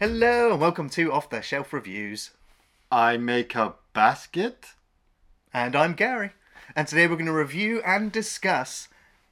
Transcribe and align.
Hello 0.00 0.52
and 0.52 0.60
welcome 0.60 0.88
to 0.90 1.12
Off 1.12 1.28
the 1.28 1.42
Shelf 1.42 1.72
Reviews. 1.72 2.30
I 2.88 3.16
make 3.16 3.56
a 3.56 3.74
basket. 3.92 4.74
And 5.52 5.74
I'm 5.74 5.94
Gary. 5.94 6.30
And 6.76 6.86
today 6.86 7.08
we're 7.08 7.16
going 7.16 7.26
to 7.26 7.32
review 7.32 7.82
and 7.84 8.12
discuss 8.12 8.86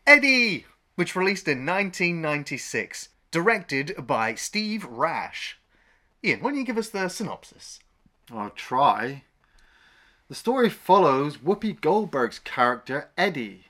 Eddie, 0.09 0.67
which 0.97 1.15
released 1.15 1.47
in 1.47 1.65
1996, 1.65 3.11
directed 3.31 3.95
by 4.09 4.35
Steve 4.35 4.85
Rash. 4.85 5.57
Ian, 6.25 6.41
why 6.41 6.51
don't 6.51 6.59
you 6.59 6.65
give 6.65 6.79
us 6.79 6.89
the 6.89 7.07
synopsis? 7.11 7.79
I'll 8.33 8.51
try. 8.51 9.23
The 10.29 10.35
story 10.35 10.69
follows 10.69 11.37
Whoopi 11.37 11.81
Goldberg's 11.81 12.41
character, 12.41 13.11
Eddie. 13.17 13.67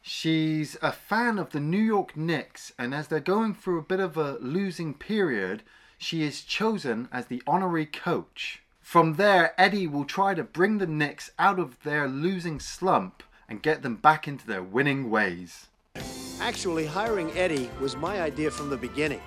She's 0.00 0.78
a 0.80 0.92
fan 0.92 1.38
of 1.38 1.50
the 1.50 1.60
New 1.60 1.76
York 1.76 2.16
Knicks, 2.16 2.72
and 2.78 2.94
as 2.94 3.08
they're 3.08 3.20
going 3.20 3.52
through 3.54 3.80
a 3.80 3.82
bit 3.82 4.00
of 4.00 4.16
a 4.16 4.38
losing 4.40 4.94
period, 4.94 5.62
she 6.02 6.22
is 6.22 6.42
chosen 6.42 7.08
as 7.12 7.26
the 7.26 7.42
honorary 7.46 7.86
coach. 7.86 8.62
From 8.80 9.14
there, 9.14 9.54
Eddie 9.56 9.86
will 9.86 10.04
try 10.04 10.34
to 10.34 10.42
bring 10.42 10.78
the 10.78 10.86
Knicks 10.86 11.30
out 11.38 11.58
of 11.58 11.82
their 11.82 12.08
losing 12.08 12.60
slump 12.60 13.22
and 13.48 13.62
get 13.62 13.82
them 13.82 13.96
back 13.96 14.26
into 14.26 14.46
their 14.46 14.62
winning 14.62 15.10
ways. 15.10 15.68
Actually, 16.40 16.86
hiring 16.86 17.30
Eddie 17.36 17.70
was 17.80 17.96
my 17.96 18.20
idea 18.20 18.50
from 18.50 18.68
the 18.68 18.76
beginning. 18.76 19.20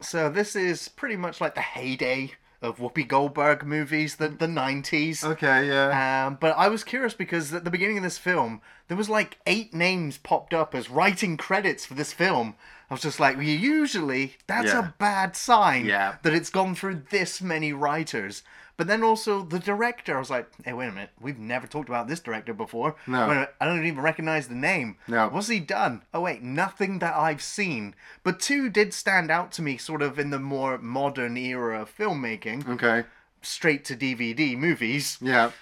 So 0.00 0.30
this 0.30 0.54
is 0.54 0.88
pretty 0.88 1.16
much 1.16 1.40
like 1.40 1.54
the 1.54 1.60
heyday 1.60 2.32
of 2.62 2.78
Whoopi 2.78 3.06
Goldberg 3.06 3.64
movies, 3.64 4.16
the 4.16 4.28
the 4.28 4.46
90s. 4.46 5.24
Okay, 5.24 5.66
yeah. 5.66 6.26
Um, 6.26 6.38
but 6.40 6.56
I 6.56 6.68
was 6.68 6.84
curious 6.84 7.14
because 7.14 7.52
at 7.52 7.64
the 7.64 7.70
beginning 7.70 7.98
of 7.98 8.04
this 8.04 8.18
film, 8.18 8.60
there 8.88 8.96
was 8.96 9.10
like 9.10 9.38
eight 9.46 9.74
names 9.74 10.18
popped 10.18 10.54
up 10.54 10.74
as 10.74 10.88
writing 10.88 11.36
credits 11.36 11.84
for 11.84 11.94
this 11.94 12.12
film. 12.12 12.54
I 12.92 12.94
was 12.94 13.00
just 13.00 13.18
like, 13.20 13.36
well, 13.38 13.46
usually 13.46 14.36
that's 14.46 14.66
Yeah. 14.74 14.80
a 14.80 14.92
bad 14.98 15.34
sign 15.34 15.86
Yeah. 15.86 16.16
that 16.22 16.34
it's 16.34 16.50
gone 16.50 16.74
through 16.74 17.04
this 17.08 17.40
many 17.40 17.72
writers. 17.72 18.42
But 18.76 18.86
then 18.86 19.02
also 19.02 19.40
the 19.42 19.58
director, 19.58 20.14
I 20.14 20.18
was 20.18 20.28
like, 20.28 20.46
hey, 20.62 20.74
wait 20.74 20.88
a 20.88 20.92
minute, 20.92 21.08
we've 21.18 21.38
never 21.38 21.66
talked 21.66 21.88
about 21.88 22.06
this 22.06 22.20
director 22.20 22.52
before. 22.52 22.96
No. 23.06 23.20
Wait 23.20 23.24
a 23.24 23.34
minute, 23.34 23.54
I 23.62 23.64
don't 23.64 23.86
even 23.86 24.02
recognize 24.02 24.48
the 24.48 24.54
name. 24.56 24.98
No. 25.08 25.26
What's 25.30 25.48
he 25.48 25.58
done? 25.58 26.02
Oh 26.12 26.20
wait, 26.20 26.42
nothing 26.42 26.98
that 26.98 27.14
I've 27.16 27.40
seen. 27.40 27.94
But 28.24 28.40
two 28.40 28.68
did 28.68 28.92
stand 28.92 29.30
out 29.30 29.52
to 29.52 29.62
me, 29.62 29.78
sort 29.78 30.02
of 30.02 30.18
in 30.18 30.28
the 30.28 30.38
more 30.38 30.76
modern 30.76 31.38
era 31.38 31.80
of 31.80 31.96
filmmaking, 31.96 32.68
Okay. 32.68 33.04
straight 33.40 33.86
to 33.86 33.96
DVD 33.96 34.54
movies. 34.54 35.16
Yeah. 35.22 35.52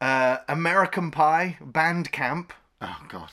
Uh, 0.00 0.38
American 0.48 1.10
Pie, 1.10 1.58
Band 1.60 2.12
Camp, 2.12 2.54
Oh, 2.80 2.96
God. 3.10 3.30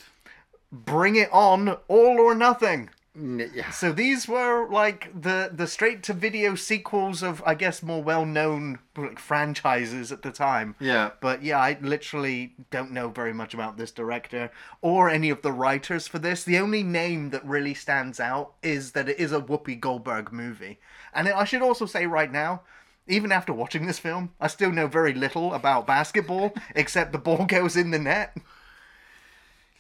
Bring 0.74 1.16
It 1.16 1.30
On, 1.32 1.70
All 1.88 2.20
or 2.20 2.36
Nothing. 2.36 2.90
Yeah. 3.16 3.70
So 3.70 3.92
these 3.92 4.28
were 4.28 4.68
like 4.70 5.10
the 5.20 5.52
the 5.54 5.68
straight 5.68 6.02
to 6.04 6.14
video 6.14 6.56
sequels 6.56 7.22
of 7.22 7.44
I 7.46 7.54
guess 7.54 7.84
more 7.84 8.02
well 8.02 8.26
known 8.26 8.80
like, 8.98 9.20
franchises 9.20 10.12
at 10.12 10.24
the 10.24 10.32
time. 10.32 10.76
Yeah. 10.80 11.12
But 11.22 11.44
yeah, 11.44 11.60
I 11.60 11.78
literally 11.80 12.56
don't 12.72 12.92
know 12.92 13.10
very 13.10 13.34
much 13.34 13.54
about 13.54 13.78
this 13.78 13.92
director 13.92 14.50
or 14.82 15.10
any 15.10 15.30
of 15.30 15.44
the 15.44 15.52
writers 15.52 16.08
for 16.08 16.18
this. 16.18 16.44
The 16.44 16.58
only 16.58 16.82
name 16.82 17.30
that 17.30 17.46
really 17.46 17.76
stands 17.76 18.20
out 18.20 18.54
is 18.64 18.94
that 18.94 19.08
it 19.08 19.20
is 19.20 19.32
a 19.32 19.42
Whoopi 19.42 19.80
Goldberg 19.80 20.32
movie. 20.32 20.80
And 21.14 21.30
I 21.30 21.44
should 21.44 21.62
also 21.62 21.86
say 21.86 22.08
right 22.08 22.32
now, 22.32 22.62
even 23.08 23.32
after 23.32 23.54
watching 23.54 23.86
this 23.86 24.00
film, 24.00 24.32
I 24.42 24.48
still 24.48 24.72
know 24.72 24.88
very 24.88 25.14
little 25.14 25.54
about 25.54 25.86
basketball 25.86 26.56
except 26.76 27.12
the 27.12 27.20
ball 27.20 27.46
goes 27.46 27.78
in 27.78 27.92
the 27.92 28.00
net. 28.00 28.36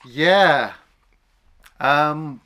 Yeah. 0.05 0.73
Um, 1.79 2.41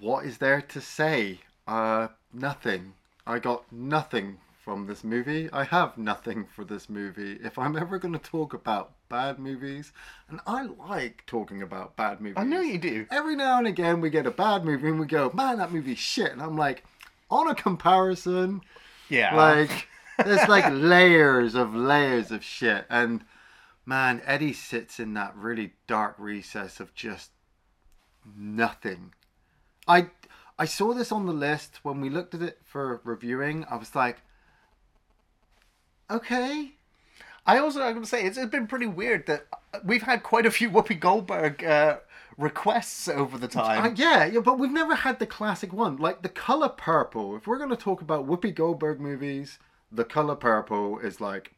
what 0.00 0.24
is 0.24 0.38
there 0.38 0.60
to 0.60 0.80
say? 0.80 1.40
Uh, 1.66 2.08
nothing. 2.32 2.94
I 3.26 3.38
got 3.38 3.70
nothing 3.72 4.38
from 4.64 4.86
this 4.86 5.02
movie. 5.04 5.48
I 5.52 5.64
have 5.64 5.96
nothing 5.96 6.46
for 6.54 6.64
this 6.64 6.88
movie. 6.88 7.38
If 7.42 7.58
I'm 7.58 7.76
ever 7.76 7.98
going 7.98 8.12
to 8.12 8.18
talk 8.18 8.52
about 8.54 8.92
bad 9.08 9.38
movies, 9.38 9.92
and 10.28 10.40
I 10.46 10.62
like 10.64 11.24
talking 11.26 11.62
about 11.62 11.96
bad 11.96 12.20
movies. 12.20 12.36
I 12.38 12.44
know 12.44 12.60
you 12.60 12.78
do. 12.78 13.06
Every 13.10 13.36
now 13.36 13.58
and 13.58 13.66
again, 13.66 14.00
we 14.00 14.10
get 14.10 14.26
a 14.26 14.30
bad 14.30 14.64
movie 14.64 14.88
and 14.88 15.00
we 15.00 15.06
go, 15.06 15.30
man, 15.34 15.58
that 15.58 15.72
movie's 15.72 15.98
shit. 15.98 16.32
And 16.32 16.42
I'm 16.42 16.56
like, 16.56 16.84
on 17.30 17.48
a 17.48 17.54
comparison, 17.54 18.60
Yeah. 19.08 19.34
like 19.34 19.88
there's 20.24 20.48
like 20.48 20.66
layers 20.70 21.54
of 21.54 21.74
layers 21.74 22.30
of 22.30 22.44
shit 22.44 22.84
and 22.90 23.24
man 23.86 24.20
eddie 24.26 24.52
sits 24.52 25.00
in 25.00 25.14
that 25.14 25.34
really 25.34 25.72
dark 25.86 26.14
recess 26.18 26.78
of 26.78 26.94
just 26.94 27.30
nothing 28.36 29.12
i 29.90 30.06
i 30.58 30.64
saw 30.64 30.94
this 30.94 31.12
on 31.12 31.26
the 31.26 31.32
list 31.32 31.80
when 31.82 32.00
we 32.00 32.08
looked 32.08 32.34
at 32.34 32.42
it 32.42 32.58
for 32.64 33.00
reviewing 33.04 33.64
i 33.70 33.76
was 33.76 33.94
like 33.94 34.22
okay 36.10 36.72
I 37.46 37.58
also 37.58 37.82
I'm 37.82 37.94
gonna 37.94 38.06
say 38.06 38.24
it's, 38.24 38.36
it's 38.36 38.50
been 38.50 38.66
pretty 38.66 38.86
weird 38.86 39.26
that 39.26 39.46
uh, 39.72 39.78
we've 39.84 40.02
had 40.02 40.22
quite 40.22 40.46
a 40.46 40.50
few 40.50 40.70
Whoopi 40.70 40.98
Goldberg 40.98 41.64
uh, 41.64 41.98
requests 42.36 43.08
over 43.08 43.38
the 43.38 43.48
time. 43.48 43.84
Uh, 43.84 43.94
yeah, 43.96 44.24
yeah, 44.24 44.40
but 44.40 44.58
we've 44.58 44.70
never 44.70 44.94
had 44.94 45.18
the 45.18 45.26
classic 45.26 45.72
one. 45.72 45.96
Like 45.96 46.22
the 46.22 46.28
color 46.28 46.68
purple. 46.68 47.36
If 47.36 47.46
we're 47.46 47.58
going 47.58 47.70
to 47.70 47.76
talk 47.76 48.02
about 48.02 48.26
Whoopi 48.26 48.54
Goldberg 48.54 49.00
movies, 49.00 49.58
the 49.90 50.04
color 50.04 50.36
purple 50.36 50.98
is 50.98 51.20
like 51.20 51.54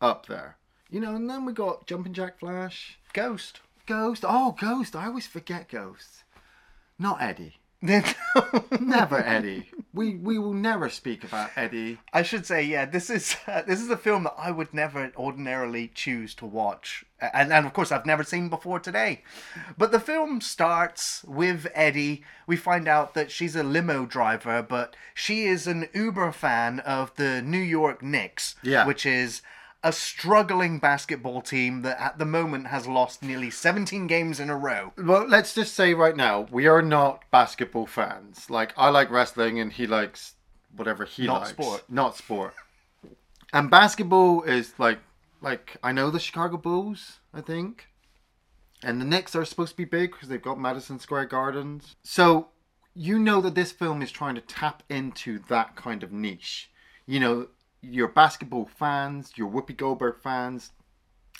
up 0.00 0.26
there. 0.26 0.56
You 0.90 1.00
know, 1.00 1.14
and 1.16 1.28
then 1.28 1.44
we 1.44 1.52
got 1.52 1.86
Jumping 1.86 2.12
Jack 2.12 2.38
Flash, 2.38 2.98
Ghost. 3.12 3.60
Ghost. 3.86 4.24
Oh, 4.26 4.56
Ghost. 4.58 4.94
I 4.94 5.06
always 5.06 5.26
forget 5.26 5.68
Ghost. 5.68 6.24
Not 6.98 7.20
Eddie. 7.20 7.56
Never 8.80 9.18
Eddie. 9.24 9.70
We 9.92 10.16
we 10.16 10.38
will 10.38 10.52
never 10.52 10.88
speak 10.90 11.24
about 11.24 11.50
Eddie. 11.56 11.98
I 12.12 12.22
should 12.22 12.44
say, 12.44 12.62
yeah, 12.62 12.84
this 12.84 13.08
is 13.08 13.36
uh, 13.46 13.62
this 13.66 13.80
is 13.80 13.88
a 13.90 13.96
film 13.96 14.24
that 14.24 14.34
I 14.36 14.50
would 14.50 14.74
never 14.74 15.10
ordinarily 15.16 15.90
choose 15.94 16.34
to 16.36 16.46
watch, 16.46 17.04
and 17.20 17.52
and 17.52 17.66
of 17.66 17.72
course 17.72 17.90
I've 17.92 18.04
never 18.06 18.22
seen 18.24 18.48
before 18.48 18.78
today. 18.80 19.22
But 19.78 19.92
the 19.92 20.00
film 20.00 20.40
starts 20.40 21.24
with 21.24 21.66
Eddie. 21.74 22.24
We 22.46 22.56
find 22.56 22.88
out 22.88 23.14
that 23.14 23.30
she's 23.30 23.56
a 23.56 23.62
limo 23.62 24.04
driver, 24.06 24.62
but 24.62 24.96
she 25.14 25.44
is 25.44 25.66
an 25.66 25.88
Uber 25.94 26.32
fan 26.32 26.80
of 26.80 27.14
the 27.16 27.40
New 27.42 27.58
York 27.58 28.02
Knicks, 28.02 28.54
Yeah. 28.62 28.86
which 28.86 29.06
is 29.06 29.40
a 29.86 29.92
struggling 29.92 30.80
basketball 30.80 31.40
team 31.40 31.82
that 31.82 32.00
at 32.00 32.18
the 32.18 32.24
moment 32.24 32.66
has 32.66 32.88
lost 32.88 33.22
nearly 33.22 33.48
17 33.50 34.08
games 34.08 34.40
in 34.40 34.50
a 34.50 34.56
row. 34.56 34.92
Well, 34.98 35.28
let's 35.28 35.54
just 35.54 35.74
say 35.74 35.94
right 35.94 36.16
now 36.16 36.48
we 36.50 36.66
are 36.66 36.82
not 36.82 37.22
basketball 37.30 37.86
fans. 37.86 38.50
Like 38.50 38.74
I 38.76 38.88
like 38.90 39.12
wrestling 39.12 39.60
and 39.60 39.72
he 39.72 39.86
likes 39.86 40.34
whatever 40.74 41.04
he 41.04 41.26
Not 41.26 41.42
likes. 41.42 41.50
sport. 41.50 41.84
Not 41.88 42.16
sport. 42.16 42.54
And 43.52 43.70
basketball 43.70 44.42
is 44.42 44.74
like 44.76 44.98
like 45.40 45.76
I 45.84 45.92
know 45.92 46.10
the 46.10 46.18
Chicago 46.18 46.56
Bulls, 46.56 47.20
I 47.32 47.40
think. 47.40 47.86
And 48.82 49.00
the 49.00 49.04
Knicks 49.04 49.36
are 49.36 49.44
supposed 49.44 49.70
to 49.70 49.76
be 49.76 49.84
big 49.84 50.10
because 50.10 50.28
they've 50.28 50.42
got 50.42 50.58
Madison 50.58 50.98
Square 50.98 51.26
Gardens. 51.26 51.94
So 52.02 52.48
you 52.92 53.20
know 53.20 53.40
that 53.40 53.54
this 53.54 53.70
film 53.70 54.02
is 54.02 54.10
trying 54.10 54.34
to 54.34 54.40
tap 54.40 54.82
into 54.88 55.38
that 55.48 55.76
kind 55.76 56.02
of 56.02 56.10
niche. 56.10 56.72
You 57.06 57.20
know, 57.20 57.48
your 57.90 58.08
basketball 58.08 58.66
fans, 58.66 59.32
your 59.36 59.50
Whoopi 59.50 59.76
Goldberg 59.76 60.16
fans. 60.22 60.72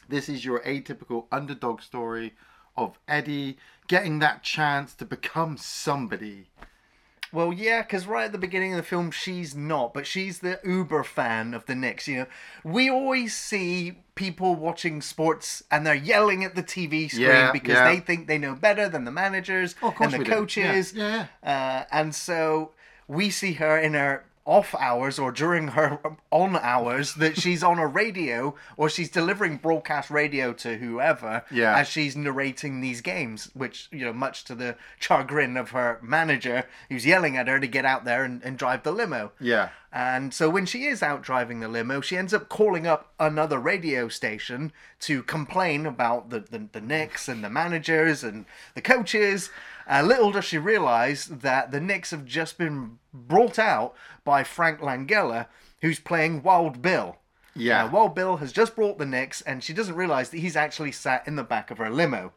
This 0.08 0.28
is 0.28 0.44
your 0.44 0.60
atypical 0.60 1.26
underdog 1.32 1.80
story 1.82 2.34
of 2.76 2.98
Eddie 3.08 3.58
getting 3.88 4.18
that 4.20 4.42
chance 4.42 4.94
to 4.94 5.04
become 5.04 5.56
somebody. 5.56 6.50
Well, 7.32 7.52
yeah, 7.52 7.82
because 7.82 8.06
right 8.06 8.26
at 8.26 8.32
the 8.32 8.38
beginning 8.38 8.72
of 8.72 8.76
the 8.76 8.82
film, 8.84 9.10
she's 9.10 9.54
not, 9.54 9.92
but 9.92 10.06
she's 10.06 10.38
the 10.38 10.60
uber 10.64 11.02
fan 11.02 11.54
of 11.54 11.66
the 11.66 11.74
Knicks. 11.74 12.06
You 12.06 12.18
know, 12.20 12.26
we 12.64 12.88
always 12.88 13.36
see 13.36 13.98
people 14.14 14.54
watching 14.54 15.02
sports 15.02 15.62
and 15.70 15.84
they're 15.84 15.94
yelling 15.94 16.44
at 16.44 16.54
the 16.54 16.62
TV 16.62 17.10
screen 17.10 17.26
Yeah, 17.26 17.52
because 17.52 17.74
yeah. 17.74 17.92
they 17.92 18.00
think 18.00 18.28
they 18.28 18.38
know 18.38 18.54
better 18.54 18.88
than 18.88 19.04
the 19.04 19.10
managers 19.10 19.74
Oh, 19.82 19.92
and 20.00 20.12
the 20.12 20.24
coaches. 20.24 20.92
Yeah, 20.94 21.26
Uh, 21.42 21.84
and 21.90 22.14
so 22.14 22.72
we 23.08 23.28
see 23.30 23.54
her 23.54 23.76
in 23.76 23.94
her 23.94 24.24
off 24.46 24.74
hours 24.76 25.18
or 25.18 25.32
during 25.32 25.68
her 25.68 25.98
on 26.30 26.56
hours 26.56 27.14
that 27.14 27.36
she's 27.40 27.62
on 27.64 27.78
a 27.78 27.86
radio 27.86 28.54
or 28.76 28.88
she's 28.88 29.10
delivering 29.10 29.56
broadcast 29.56 30.08
radio 30.08 30.52
to 30.52 30.76
whoever 30.78 31.44
Yeah. 31.50 31.76
as 31.76 31.88
she's 31.88 32.16
narrating 32.16 32.80
these 32.80 33.00
games 33.00 33.50
which 33.54 33.88
you 33.90 34.04
know 34.04 34.12
much 34.12 34.44
to 34.44 34.54
the 34.54 34.76
chagrin 35.00 35.56
of 35.56 35.70
her 35.70 35.98
manager 36.00 36.64
who's 36.88 37.04
yelling 37.04 37.36
at 37.36 37.48
her 37.48 37.58
to 37.58 37.66
get 37.66 37.84
out 37.84 38.04
there 38.04 38.22
and, 38.24 38.40
and 38.44 38.56
drive 38.56 38.84
the 38.84 38.92
limo 38.92 39.32
Yeah. 39.40 39.70
and 39.92 40.32
so 40.32 40.48
when 40.48 40.64
she 40.64 40.84
is 40.84 41.02
out 41.02 41.22
driving 41.22 41.58
the 41.60 41.68
limo, 41.68 42.00
she 42.00 42.16
ends 42.16 42.32
up 42.32 42.48
calling 42.48 42.86
up 42.86 43.12
another 43.18 43.58
radio 43.58 44.08
station 44.08 44.72
to 45.00 45.22
complain 45.24 45.86
about 45.86 46.30
the, 46.30 46.40
the, 46.40 46.68
the 46.72 46.80
Knicks 46.80 47.28
and 47.28 47.42
the 47.42 47.50
managers 47.50 48.22
and 48.22 48.44
the 48.74 48.80
coaches. 48.82 49.50
Uh, 49.88 50.02
little 50.02 50.32
does 50.32 50.44
she 50.44 50.58
realize 50.58 51.26
that 51.26 51.70
the 51.70 51.80
Knicks 51.80 52.10
have 52.10 52.24
just 52.24 52.58
been 52.58 52.98
brought 53.12 53.58
out 53.58 53.94
by 54.24 54.42
Frank 54.42 54.80
Langella, 54.80 55.46
who's 55.80 56.00
playing 56.00 56.42
Wild 56.42 56.82
Bill. 56.82 57.16
Yeah. 57.54 57.84
Uh, 57.84 57.90
Wild 57.90 58.14
Bill 58.14 58.36
has 58.38 58.52
just 58.52 58.74
brought 58.74 58.98
the 58.98 59.06
Knicks, 59.06 59.40
and 59.42 59.62
she 59.62 59.72
doesn't 59.72 59.94
realize 59.94 60.30
that 60.30 60.38
he's 60.38 60.56
actually 60.56 60.92
sat 60.92 61.26
in 61.26 61.36
the 61.36 61.44
back 61.44 61.70
of 61.70 61.78
her 61.78 61.88
limo. 61.90 62.32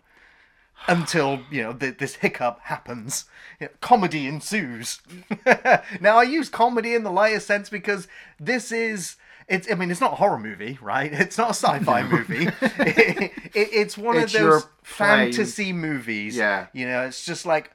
until 0.88 1.42
you 1.52 1.62
know 1.62 1.74
th- 1.74 1.98
this 1.98 2.16
hiccup 2.16 2.60
happens. 2.64 3.26
You 3.60 3.68
know, 3.68 3.74
comedy 3.82 4.28
ensues. 4.28 5.02
now 6.00 6.18
I 6.18 6.24
use 6.24 6.48
comedy 6.50 6.94
in 6.94 7.04
the 7.04 7.12
lightest 7.12 7.48
sense 7.48 7.70
because 7.70 8.08
this 8.40 8.72
is. 8.72 9.16
It's, 9.50 9.70
I 9.72 9.76
mean, 9.76 9.90
it's 9.92 10.00
not 10.02 10.14
a 10.14 10.16
horror 10.16 10.40
movie, 10.40 10.78
right? 10.82 11.12
It's 11.26 11.38
not 11.38 11.50
a 11.52 11.54
sci-fi 11.54 12.04
movie. 12.04 12.48
It- 12.62 13.32
it- 13.56 13.70
it's 13.74 13.98
one 13.98 14.18
It's 14.18 14.34
of 14.36 14.42
those 14.42 14.68
fantasy 14.84 15.74
movies. 15.74 16.36
Yeah. 16.36 16.68
You 16.74 16.88
know, 16.88 17.02
it's 17.04 17.26
just 17.26 17.46
like, 17.46 17.72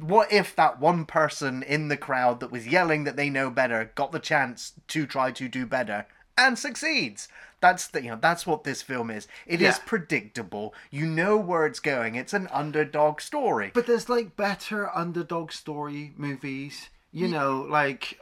what 0.00 0.32
if 0.32 0.54
that 0.56 0.78
one 0.80 1.04
person 1.04 1.62
in 1.64 1.88
the 1.88 1.96
crowd 1.96 2.38
that 2.40 2.52
was 2.52 2.68
yelling 2.68 3.02
that 3.04 3.16
they 3.16 3.28
know 3.28 3.50
better 3.50 3.90
got 3.96 4.12
the 4.12 4.20
chance 4.20 4.72
to 4.88 5.06
try 5.06 5.32
to 5.32 5.48
do 5.48 5.66
better 5.66 6.06
and 6.38 6.56
succeeds? 6.58 7.26
That's 7.60 7.88
the, 7.88 8.02
you 8.02 8.10
know 8.10 8.18
that's 8.20 8.46
what 8.46 8.62
this 8.64 8.82
film 8.82 9.10
is. 9.10 9.26
It 9.46 9.60
is 9.60 9.78
Yeah. 9.78 9.82
predictable. 9.86 10.72
You 10.90 11.06
know 11.06 11.36
where 11.36 11.66
it's 11.66 11.80
going. 11.80 12.14
It's 12.14 12.32
an 12.34 12.46
underdog 12.52 13.20
story. 13.20 13.70
But 13.74 13.86
there's 13.86 14.08
like 14.08 14.36
better 14.36 14.94
underdog 14.96 15.50
story 15.50 16.12
movies. 16.16 16.90
You 17.12 17.28
know, 17.28 17.66
like 17.68 18.20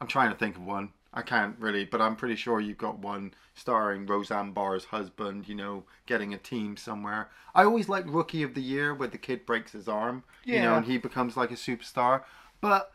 I'm 0.00 0.06
trying 0.06 0.30
to 0.30 0.36
think 0.36 0.56
of 0.56 0.64
one. 0.64 0.90
I 1.16 1.22
can't 1.22 1.54
really, 1.60 1.84
but 1.84 2.00
I'm 2.00 2.16
pretty 2.16 2.34
sure 2.34 2.60
you've 2.60 2.76
got 2.76 2.98
one 2.98 3.34
starring 3.54 4.04
Roseanne 4.04 4.50
Barr's 4.50 4.86
husband, 4.86 5.48
you 5.48 5.54
know, 5.54 5.84
getting 6.06 6.34
a 6.34 6.38
team 6.38 6.76
somewhere. 6.76 7.30
I 7.54 7.62
always 7.62 7.88
like 7.88 8.04
Rookie 8.08 8.42
of 8.42 8.54
the 8.54 8.60
Year 8.60 8.92
where 8.92 9.08
the 9.08 9.18
kid 9.18 9.46
breaks 9.46 9.72
his 9.72 9.86
arm, 9.86 10.24
you 10.44 10.60
know, 10.60 10.74
and 10.74 10.86
he 10.86 10.98
becomes 10.98 11.36
like 11.36 11.52
a 11.52 11.54
superstar. 11.54 12.22
But 12.60 12.92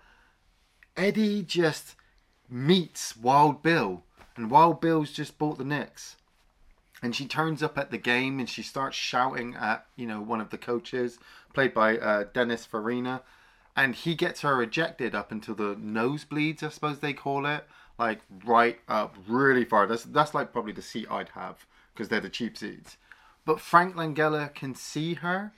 Eddie 0.98 1.44
just 1.44 1.96
meets 2.50 3.16
Wild 3.16 3.64
Bill, 3.64 4.04
and 4.36 4.52
Wild 4.52 4.82
Bill's 4.82 5.12
just 5.12 5.38
bought 5.38 5.58
the 5.58 5.64
Knicks. 5.64 6.18
And 7.02 7.16
she 7.16 7.26
turns 7.26 7.64
up 7.64 7.78
at 7.78 7.92
the 7.92 7.98
game 7.98 8.40
and 8.40 8.50
she 8.50 8.62
starts 8.62 8.98
shouting 8.98 9.56
at, 9.56 9.86
you 9.96 10.06
know, 10.06 10.20
one 10.20 10.42
of 10.42 10.50
the 10.50 10.58
coaches, 10.58 11.20
played 11.54 11.74
by 11.74 11.98
uh, 11.98 12.26
Dennis 12.34 12.66
Farina. 12.66 13.22
And 13.80 13.96
he 13.96 14.14
gets 14.14 14.42
her 14.42 14.62
ejected 14.62 15.16
up 15.16 15.32
until 15.32 15.56
the 15.56 15.74
nosebleeds, 15.76 16.62
I 16.64 16.68
suppose 16.68 17.00
they 17.00 17.14
call 17.14 17.46
it. 17.46 17.66
Like 17.98 18.20
right 18.46 18.78
up 18.90 19.16
really 19.26 19.64
far. 19.64 19.88
That's 19.88 20.04
that's 20.04 20.34
like 20.34 20.52
probably 20.52 20.74
the 20.74 20.82
seat 20.82 21.08
I'd 21.10 21.30
have 21.30 21.66
because 21.94 22.10
they're 22.10 22.20
the 22.20 22.30
cheap 22.30 22.58
seats. 22.58 22.98
But 23.46 23.62
Frank 23.62 23.96
Langella 23.96 24.54
can 24.54 24.76
see 24.76 25.14
her. 25.16 25.54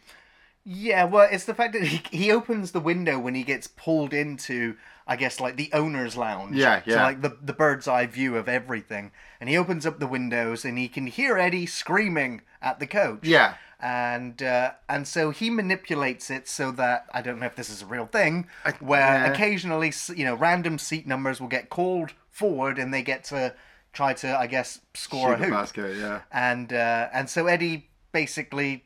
Yeah, 0.63 1.05
well, 1.05 1.27
it's 1.31 1.45
the 1.45 1.53
fact 1.53 1.73
that 1.73 1.83
he, 1.83 2.01
he 2.11 2.31
opens 2.31 2.71
the 2.71 2.79
window 2.79 3.19
when 3.19 3.33
he 3.33 3.43
gets 3.43 3.67
pulled 3.67 4.13
into, 4.13 4.75
I 5.07 5.15
guess, 5.15 5.39
like 5.39 5.55
the 5.55 5.71
owner's 5.73 6.15
lounge. 6.15 6.55
Yeah, 6.55 6.81
yeah. 6.85 6.95
So, 6.95 7.01
like 7.01 7.21
the, 7.21 7.37
the 7.41 7.53
bird's 7.53 7.87
eye 7.87 8.05
view 8.05 8.37
of 8.37 8.47
everything. 8.47 9.11
And 9.39 9.49
he 9.49 9.57
opens 9.57 9.85
up 9.85 9.99
the 9.99 10.07
windows 10.07 10.63
and 10.63 10.77
he 10.77 10.87
can 10.87 11.07
hear 11.07 11.37
Eddie 11.37 11.65
screaming 11.65 12.41
at 12.61 12.79
the 12.79 12.85
coach. 12.85 13.23
Yeah. 13.23 13.55
And 13.79 14.43
uh, 14.43 14.73
and 14.87 15.07
so 15.07 15.31
he 15.31 15.49
manipulates 15.49 16.29
it 16.29 16.47
so 16.47 16.69
that 16.73 17.07
I 17.11 17.23
don't 17.23 17.39
know 17.39 17.47
if 17.47 17.55
this 17.55 17.71
is 17.71 17.81
a 17.81 17.87
real 17.87 18.05
thing, 18.05 18.47
where 18.79 18.99
yeah. 18.99 19.31
occasionally 19.31 19.91
you 20.15 20.23
know 20.23 20.35
random 20.35 20.77
seat 20.77 21.07
numbers 21.07 21.41
will 21.41 21.47
get 21.47 21.71
called 21.71 22.13
forward 22.29 22.77
and 22.77 22.93
they 22.93 23.01
get 23.01 23.23
to 23.25 23.55
try 23.91 24.13
to 24.13 24.37
I 24.37 24.45
guess 24.45 24.81
score 24.93 25.29
Shoot 25.29 25.41
a 25.41 25.45
hoop 25.45 25.49
basket, 25.49 25.97
yeah. 25.97 26.21
and 26.31 26.71
uh, 26.71 27.09
and 27.11 27.27
so 27.27 27.47
Eddie 27.47 27.89
basically 28.11 28.83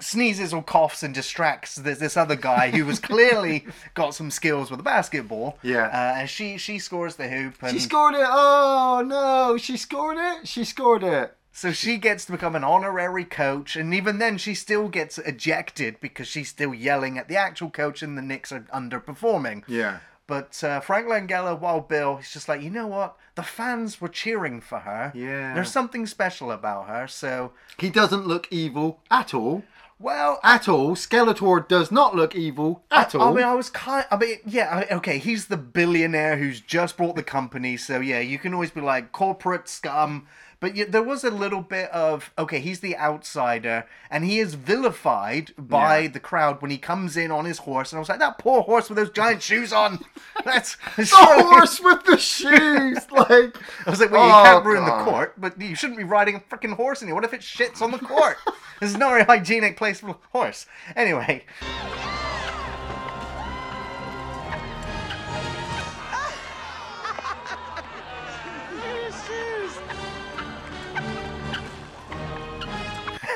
sneezes 0.00 0.52
or 0.52 0.62
coughs 0.62 1.02
and 1.02 1.14
distracts 1.14 1.76
this, 1.76 1.98
this 1.98 2.16
other 2.16 2.36
guy 2.36 2.70
who 2.70 2.84
was 2.84 2.98
clearly 2.98 3.66
got 3.94 4.14
some 4.14 4.30
skills 4.30 4.70
with 4.70 4.80
a 4.80 4.82
basketball. 4.82 5.58
Yeah. 5.62 5.86
uh, 5.86 6.20
and 6.20 6.28
she 6.30 6.56
she 6.58 6.78
scores 6.78 7.16
the 7.16 7.28
hoop, 7.28 7.54
and 7.62 7.72
She 7.72 7.78
scored 7.80 8.14
it. 8.14 8.26
Oh 8.26 9.02
no, 9.06 9.56
she 9.58 9.76
scored 9.76 10.16
it. 10.18 10.48
She 10.48 10.64
scored 10.64 11.02
it. 11.02 11.36
so 11.52 11.72
she 11.72 11.96
gets 11.98 12.24
to 12.26 12.32
become 12.32 12.54
an 12.56 12.64
honorary 12.64 13.24
coach. 13.24 13.76
And 13.76 13.92
even 13.92 14.18
then, 14.18 14.38
she 14.38 14.54
still 14.54 14.88
gets 14.88 15.18
ejected 15.18 16.00
because 16.00 16.28
she's 16.28 16.48
still 16.48 16.72
yelling 16.72 17.18
at 17.18 17.28
the 17.28 17.36
actual 17.36 17.70
coach, 17.70 18.02
and 18.02 18.16
the 18.16 18.22
Knicks 18.22 18.52
are 18.52 18.60
underperforming. 18.72 19.64
Yeah. 19.68 19.98
But 20.26 20.62
uh, 20.62 20.78
Frank 20.78 21.08
Langella, 21.08 21.58
Wild 21.58 21.88
Bill, 21.88 22.18
he's 22.18 22.32
just 22.32 22.48
like, 22.48 22.62
you 22.62 22.70
know 22.70 22.86
what? 22.86 23.16
The 23.34 23.42
fans 23.42 24.00
were 24.00 24.08
cheering 24.08 24.60
for 24.60 24.78
her. 24.78 25.10
Yeah. 25.12 25.54
There's 25.54 25.72
something 25.72 26.06
special 26.06 26.52
about 26.52 26.86
her. 26.86 27.08
So, 27.08 27.50
He 27.78 27.90
doesn't 27.90 28.28
look 28.28 28.46
evil 28.52 29.00
at 29.10 29.34
all. 29.34 29.64
Well, 30.00 30.40
At 30.42 30.68
all. 30.68 30.96
Skeletor 30.96 31.68
does 31.68 31.92
not 31.92 32.16
look 32.16 32.34
evil 32.34 32.82
at 32.90 33.14
I, 33.14 33.18
all. 33.18 33.28
I 33.28 33.34
mean, 33.36 33.44
I 33.44 33.54
was 33.54 33.68
kind. 33.70 34.06
I 34.10 34.16
mean, 34.16 34.38
yeah. 34.46 34.84
I- 34.90 34.94
Okay, 34.94 35.18
he's 35.18 35.46
the 35.46 35.56
billionaire 35.56 36.36
who's 36.38 36.60
just 36.60 36.96
bought 36.96 37.14
the 37.16 37.22
company, 37.22 37.76
so 37.76 38.00
yeah, 38.00 38.20
you 38.20 38.38
can 38.38 38.54
always 38.54 38.70
be 38.70 38.80
like 38.80 39.12
corporate 39.12 39.68
scum. 39.68 40.26
But 40.60 40.76
yeah, 40.76 40.84
there 40.88 41.02
was 41.02 41.24
a 41.24 41.30
little 41.30 41.62
bit 41.62 41.90
of 41.90 42.30
okay, 42.38 42.60
he's 42.60 42.80
the 42.80 42.96
outsider, 42.98 43.86
and 44.10 44.24
he 44.24 44.38
is 44.38 44.54
vilified 44.54 45.52
by 45.56 46.00
Yeah. 46.00 46.08
the 46.08 46.20
crowd 46.20 46.60
when 46.60 46.70
he 46.70 46.76
comes 46.78 47.16
in 47.16 47.30
on 47.30 47.46
his 47.46 47.58
horse. 47.58 47.92
And 47.92 47.96
I 47.96 48.00
was 48.00 48.08
like, 48.10 48.18
that 48.18 48.36
poor 48.38 48.60
horse 48.62 48.88
with 48.90 48.96
those 48.98 49.10
giant 49.10 49.42
shoes 49.42 49.72
on. 49.72 50.04
That's 50.44 50.76
the 50.96 51.04
surely- 51.06 51.42
horse 51.44 51.80
with 51.80 52.04
the 52.04 52.18
shoes, 52.18 52.98
like. 53.10 53.56
I 53.86 53.90
was 53.90 54.00
like, 54.00 54.10
well, 54.10 54.26
you 54.26 54.32
Oh, 54.34 54.44
can't 54.44 54.64
ruin 54.66 54.84
God. 54.84 55.00
the 55.06 55.10
court, 55.10 55.34
but 55.38 55.60
you 55.60 55.74
shouldn't 55.74 55.98
be 55.98 56.04
riding 56.04 56.34
a 56.36 56.40
freaking 56.40 56.74
horse 56.76 57.00
in 57.00 57.08
here. 57.08 57.14
What 57.14 57.24
if 57.24 57.32
it 57.32 57.40
shits 57.40 57.80
on 57.80 57.90
the 57.90 57.98
court? 57.98 58.36
this 58.80 58.90
is 58.90 58.96
not 58.98 59.18
a 59.20 59.24
hygienic 59.24 59.76
place 59.78 60.00
for 60.00 60.10
a 60.10 60.16
horse. 60.32 60.66
Anyway, 60.94 61.44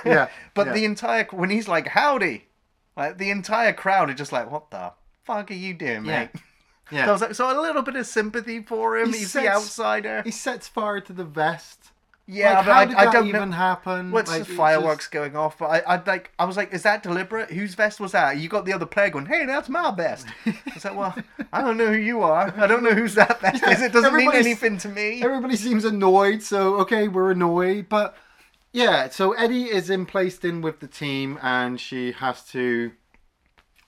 Yeah. 0.05 0.29
But 0.55 0.69
yeah. 0.69 0.73
the 0.75 0.85
entire 0.85 1.27
when 1.31 1.51
he's 1.51 1.69
like 1.69 1.89
howdy, 1.89 2.45
like 2.97 3.19
the 3.19 3.31
entire 3.31 3.73
crowd 3.73 4.11
are 4.11 4.15
just 4.15 4.33
like, 4.33 4.51
what 4.51 4.71
the 4.71 4.93
fuck 5.25 5.51
are 5.51 5.55
you 5.55 5.75
doing, 5.75 6.05
Yeah. 6.05 6.21
mate? 6.21 6.31
Yeah. 6.35 6.41
So 7.07 7.09
I 7.09 7.13
was 7.13 7.21
like, 7.23 7.35
so 7.35 7.61
a 7.61 7.63
little 7.63 7.83
bit 7.83 7.97
of 7.97 8.07
sympathy 8.07 8.61
for 8.63 8.99
him. 8.99 9.13
He 9.13 9.21
he's 9.21 9.33
the 9.33 9.49
outsider. 9.49 10.21
he 10.23 10.31
sets 10.31 10.69
fire 10.69 11.01
to 11.01 11.13
the 11.15 11.25
vest. 11.25 11.91
Yeah, 12.27 12.57
like, 12.61 12.89
but 12.89 12.97
I, 12.99 13.09
I 13.09 13.13
don't 13.13 13.27
even 13.27 13.51
know. 13.51 13.57
happen? 13.57 14.11
What's 14.11 14.31
like, 14.31 14.45
the 14.47 14.55
fireworks 14.55 15.05
just- 15.05 15.13
going 15.13 15.37
off? 15.37 15.59
But 15.59 15.67
I, 15.67 15.79
I 15.97 16.03
like, 16.07 16.31
I 16.39 16.47
was 16.47 16.57
like, 16.57 16.73
is 16.73 16.83
that 16.85 17.03
deliberate? 17.03 17.51
Whose 17.51 17.75
vest 17.75 18.01
was 18.01 18.13
that? 18.13 18.39
You 18.39 18.49
got 18.49 18.65
the 18.65 18.73
other 18.73 18.87
player 18.87 19.11
going, 19.11 19.27
hey, 19.27 19.45
that's 19.45 19.69
my 19.69 19.91
vest. 19.95 20.27
I 20.47 20.55
was 20.75 20.85
like, 20.87 20.97
well, 20.97 21.15
I 21.53 21.61
don't 21.61 21.77
know 21.77 21.89
who 21.89 21.97
you 21.99 22.23
are. 22.23 22.53
I 22.57 22.67
don't 22.67 22.83
know 22.83 22.95
whose 22.95 23.15
that 23.17 23.41
vest 23.43 23.63
is. 23.67 23.83
It 23.83 23.93
doesn't 23.93 24.15
mean 24.15 24.33
anything 24.35 24.79
to 24.79 24.89
me. 24.89 25.23
Everybody 25.23 25.57
seems 25.57 25.85
annoyed, 25.85 26.43
so 26.43 26.77
okay, 26.77 27.09
we're 27.09 27.31
annoyed. 27.33 27.91
But 27.91 28.17
yeah, 28.75 29.09
so 29.09 29.35
Eddie 29.35 29.71
is 29.71 29.89
in 29.89 30.05
placed 30.05 30.45
in 30.45 30.61
with 30.61 30.81
the 30.81 30.89
team, 30.89 31.39
and 31.41 31.81
she 31.81 32.11
has 32.11 32.45
to 32.49 32.91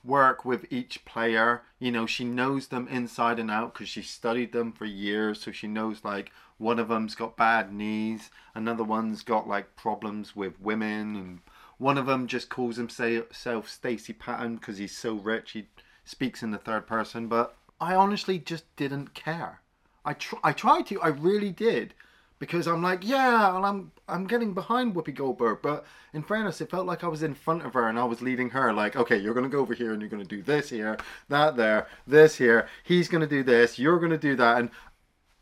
work 0.05 0.45
with 0.45 0.73
each 0.73 1.05
player. 1.05 1.63
You 1.81 1.91
know, 1.91 2.07
she 2.07 2.25
knows 2.25 2.69
them 2.69 2.87
inside 2.87 3.41
and 3.41 3.51
out 3.51 3.75
because 3.75 3.89
she 3.89 4.03
studied 4.03 4.53
them 4.53 4.71
for 4.71 4.85
years. 4.85 5.43
So 5.43 5.51
she 5.51 5.67
knows 5.67 6.05
like 6.05 6.31
one 6.57 6.79
of 6.79 6.87
them's 6.87 7.17
got 7.17 7.37
bad 7.37 7.73
knees, 7.73 8.31
another 8.55 8.85
one's 8.85 9.25
got 9.25 9.49
like 9.49 9.75
problems 9.75 10.37
with 10.37 10.61
women, 10.61 11.17
and 11.17 11.41
one 11.79 11.99
of 11.99 12.07
them 12.07 12.29
just 12.29 12.49
calls 12.49 12.77
himself 12.77 13.69
Stacy 13.69 14.13
Patton 14.13 14.55
because 14.55 14.79
he's 14.79 14.97
so 14.97 15.15
rich. 15.15 15.51
He 15.51 15.67
speaks 16.05 16.45
in 16.45 16.53
the 16.53 16.59
third 16.59 16.87
person, 16.87 17.27
but 17.27 17.57
I 17.81 17.97
honestly 17.97 18.39
just 18.39 18.65
didn't 18.77 19.15
care. 19.15 19.63
I 20.05 20.13
tr- 20.13 20.37
I 20.45 20.53
tried 20.53 20.87
to, 20.87 21.03
I 21.03 21.09
really 21.09 21.51
did, 21.51 21.93
because 22.39 22.67
I'm 22.67 22.83
like, 22.83 23.01
yeah, 23.03 23.53
well, 23.53 23.65
I'm 23.65 23.93
I'm 24.09 24.27
getting 24.27 24.55
behind 24.55 24.95
Whoopi 24.95 25.15
Goldberg, 25.15 25.59
but 25.63 25.85
in 26.13 26.23
fairness, 26.23 26.61
it 26.61 26.71
felt 26.71 26.87
like 26.87 27.03
I 27.03 27.09
was 27.09 27.23
in 27.23 27.35
front 27.35 27.65
of 27.65 27.75
her 27.75 27.89
and 27.89 27.99
I 27.99 28.05
was 28.05 28.23
leading 28.23 28.51
her. 28.51 28.73
Like, 28.73 28.97
okay, 28.97 29.17
you're 29.17 29.35
gonna 29.35 29.49
go 29.49 29.61
over 29.61 29.75
here 29.75 29.93
and 29.93 30.01
you're 30.01 30.11
gonna 30.11 30.25
do 30.25 30.43
this 30.43 30.71
here, 30.71 30.97
that 31.29 31.57
there, 31.57 31.89
this 32.07 32.37
here. 32.37 32.69
He's 32.85 33.09
gonna 33.09 33.27
do 33.27 33.43
this, 33.43 33.79
you're 33.79 33.99
gonna 33.99 34.19
do 34.19 34.37
that, 34.37 34.59
and 34.59 34.71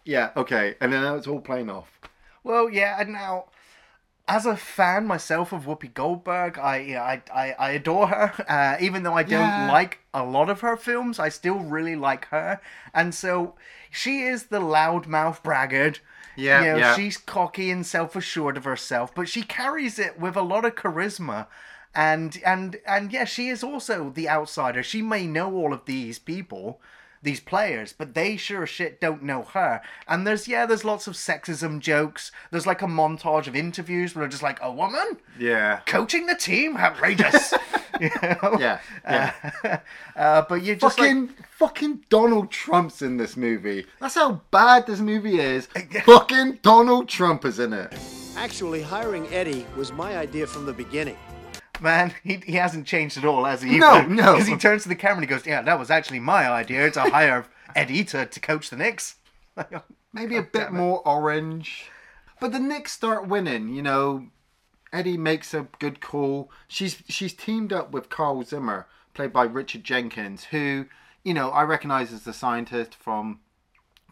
yeah, 0.04 0.30
okay, 0.36 0.76
and 0.80 0.92
then 0.92 1.04
it's 1.16 1.26
all 1.26 1.40
playing 1.40 1.70
off. 1.70 2.00
Well, 2.42 2.68
yeah, 2.68 3.00
and 3.00 3.12
now, 3.12 3.46
as 4.26 4.46
a 4.46 4.56
fan 4.56 5.06
myself 5.06 5.52
of 5.52 5.64
Whoopi 5.66 5.92
Goldberg, 5.92 6.58
I 6.58 6.76
I, 6.96 7.22
I, 7.42 7.52
I 7.58 7.70
adore 7.72 8.06
her. 8.08 8.32
Uh, 8.48 8.76
even 8.80 9.02
though 9.02 9.14
I 9.14 9.22
don't 9.22 9.40
Yeah. 9.40 9.70
like 9.70 10.00
a 10.12 10.24
lot 10.24 10.48
of 10.48 10.60
her 10.60 10.76
films, 10.76 11.18
I 11.18 11.28
still 11.28 11.58
really 11.58 11.96
like 11.96 12.26
her. 12.28 12.60
And 12.94 13.14
so 13.14 13.54
she 13.90 14.22
is 14.22 14.44
the 14.44 14.60
loudmouth 14.60 15.42
braggart. 15.42 16.00
Yeah, 16.36 16.60
you 16.60 16.66
know, 16.72 16.76
yeah. 16.78 16.96
she's 16.96 17.16
cocky 17.16 17.70
and 17.70 17.86
self-assured 17.86 18.56
of 18.56 18.64
herself, 18.64 19.14
but 19.14 19.28
she 19.28 19.42
carries 19.42 20.00
it 20.00 20.18
with 20.18 20.34
a 20.36 20.42
lot 20.42 20.64
of 20.64 20.74
charisma. 20.74 21.46
And 21.94 22.40
and 22.44 22.76
and 22.86 23.12
yeah, 23.12 23.24
she 23.24 23.48
is 23.50 23.62
also 23.62 24.10
the 24.10 24.28
outsider. 24.28 24.82
She 24.82 25.00
may 25.00 25.26
know 25.28 25.54
all 25.54 25.72
of 25.72 25.84
these 25.84 26.18
people, 26.18 26.80
these 27.24 27.40
players, 27.40 27.92
but 27.92 28.14
they 28.14 28.36
sure 28.36 28.62
as 28.62 28.68
shit 28.68 29.00
don't 29.00 29.22
know 29.22 29.42
her. 29.42 29.80
And 30.06 30.26
there's 30.26 30.46
yeah, 30.46 30.66
there's 30.66 30.84
lots 30.84 31.06
of 31.06 31.14
sexism 31.14 31.80
jokes. 31.80 32.30
There's 32.50 32.66
like 32.66 32.82
a 32.82 32.86
montage 32.86 33.46
of 33.46 33.56
interviews 33.56 34.14
where 34.14 34.22
they're 34.22 34.30
just 34.30 34.42
like 34.42 34.58
a 34.62 34.70
woman 34.70 35.18
Yeah. 35.38 35.80
coaching 35.86 36.26
the 36.26 36.34
team, 36.36 36.76
outrageous. 36.76 37.52
you 38.00 38.10
know? 38.22 38.56
Yeah, 38.60 38.80
yeah. 39.04 39.32
Uh, 39.64 39.76
uh, 40.16 40.42
but 40.48 40.62
you're 40.62 40.76
just 40.76 40.98
fucking 40.98 41.26
like, 41.28 41.48
fucking 41.50 42.04
Donald 42.10 42.50
Trump's 42.50 43.02
in 43.02 43.16
this 43.16 43.36
movie. 43.36 43.86
That's 44.00 44.14
how 44.14 44.42
bad 44.50 44.86
this 44.86 45.00
movie 45.00 45.40
is. 45.40 45.66
Fucking 46.04 46.58
Donald 46.62 47.08
Trump 47.08 47.44
is 47.44 47.58
in 47.58 47.72
it. 47.72 47.92
Actually, 48.36 48.82
hiring 48.82 49.26
Eddie 49.28 49.66
was 49.76 49.92
my 49.92 50.16
idea 50.18 50.46
from 50.46 50.66
the 50.66 50.72
beginning. 50.72 51.16
Man, 51.80 52.14
he, 52.22 52.40
he 52.44 52.54
hasn't 52.54 52.86
changed 52.86 53.18
at 53.18 53.24
all, 53.24 53.44
has 53.44 53.62
he? 53.62 53.78
No, 53.78 54.02
no. 54.06 54.32
Because 54.32 54.48
he 54.48 54.56
turns 54.56 54.82
to 54.84 54.88
the 54.88 54.94
camera 54.94 55.16
and 55.18 55.24
he 55.24 55.28
goes, 55.28 55.46
"Yeah, 55.46 55.62
that 55.62 55.78
was 55.78 55.90
actually 55.90 56.20
my 56.20 56.48
idea 56.48 56.90
to 56.90 57.00
hire 57.10 57.46
Eddie 57.74 58.04
to, 58.04 58.26
to 58.26 58.40
coach 58.40 58.70
the 58.70 58.76
Knicks." 58.76 59.16
Maybe 60.12 60.36
a 60.36 60.42
bit 60.42 60.72
more 60.72 61.06
orange. 61.06 61.86
But 62.40 62.52
the 62.52 62.58
Knicks 62.58 62.92
start 62.92 63.28
winning, 63.28 63.68
you 63.68 63.82
know. 63.82 64.28
Eddie 64.92 65.16
makes 65.16 65.52
a 65.52 65.66
good 65.80 66.00
call. 66.00 66.50
She's 66.68 67.02
she's 67.08 67.34
teamed 67.34 67.72
up 67.72 67.90
with 67.90 68.10
Carl 68.10 68.44
Zimmer, 68.44 68.86
played 69.12 69.32
by 69.32 69.42
Richard 69.42 69.82
Jenkins, 69.82 70.44
who, 70.44 70.86
you 71.24 71.34
know, 71.34 71.50
I 71.50 71.62
recognise 71.62 72.12
as 72.12 72.22
the 72.22 72.32
scientist 72.32 72.94
from 72.94 73.40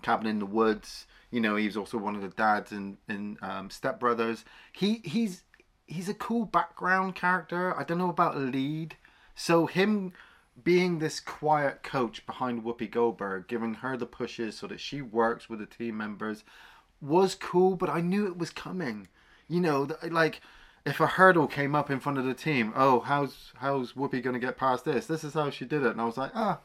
Cabin 0.03 0.27
in 0.27 0.39
the 0.41 0.47
Woods. 0.47 1.07
You 1.31 1.41
know, 1.41 1.55
he 1.55 1.67
was 1.67 1.77
also 1.77 1.99
one 1.99 2.17
of 2.17 2.23
the 2.23 2.29
dads 2.29 2.73
in 2.73 2.99
in 3.09 3.39
um, 3.43 3.71
Step 3.71 4.01
Brothers. 4.01 4.45
He 4.73 5.03
he's 5.05 5.45
he's 5.93 6.09
a 6.09 6.15
cool 6.15 6.45
background 6.45 7.15
character. 7.15 7.79
I 7.79 7.85
don't 7.85 7.99
know 7.99 8.11
about 8.11 8.37
a 8.37 8.41
lead. 8.41 8.97
So 9.35 9.67
him 9.67 10.13
being 10.63 10.99
this 10.99 11.21
quiet 11.21 11.83
coach 11.83 12.25
behind 12.27 12.63
Whoopi 12.63 12.91
Goldberg, 12.91 13.49
giving 13.49 13.75
her 13.75 13.97
the 13.97 14.07
pushes 14.07 14.59
so 14.59 14.67
that 14.67 14.81
she 14.81 15.03
works 15.03 15.49
with 15.49 15.59
the 15.59 15.67
team 15.67 15.97
members, 15.97 16.45
was 17.01 17.35
cool. 17.35 17.77
But 17.77 17.91
I 17.91 18.01
knew 18.01 18.27
it 18.27 18.39
was 18.39 18.51
coming. 18.51 19.09
You 19.49 19.61
know, 19.61 19.89
like 20.09 20.41
if 20.85 21.01
a 21.01 21.07
hurdle 21.07 21.47
came 21.47 21.75
up 21.75 21.91
in 21.91 22.01
front 22.01 22.19
of 22.19 22.25
the 22.25 22.35
team, 22.35 22.73
oh, 22.75 23.01
how's 23.01 23.53
how's 23.57 23.93
Whoopi 23.93 24.23
gonna 24.23 24.39
get 24.39 24.57
past 24.57 24.85
this? 24.85 25.07
This 25.07 25.25
is 25.25 25.35
how 25.35 25.51
she 25.51 25.65
did 25.65 25.83
it, 25.83 25.91
and 25.91 26.01
I 26.01 26.05
was 26.05 26.17
like, 26.17 26.33
ah, 26.35 26.61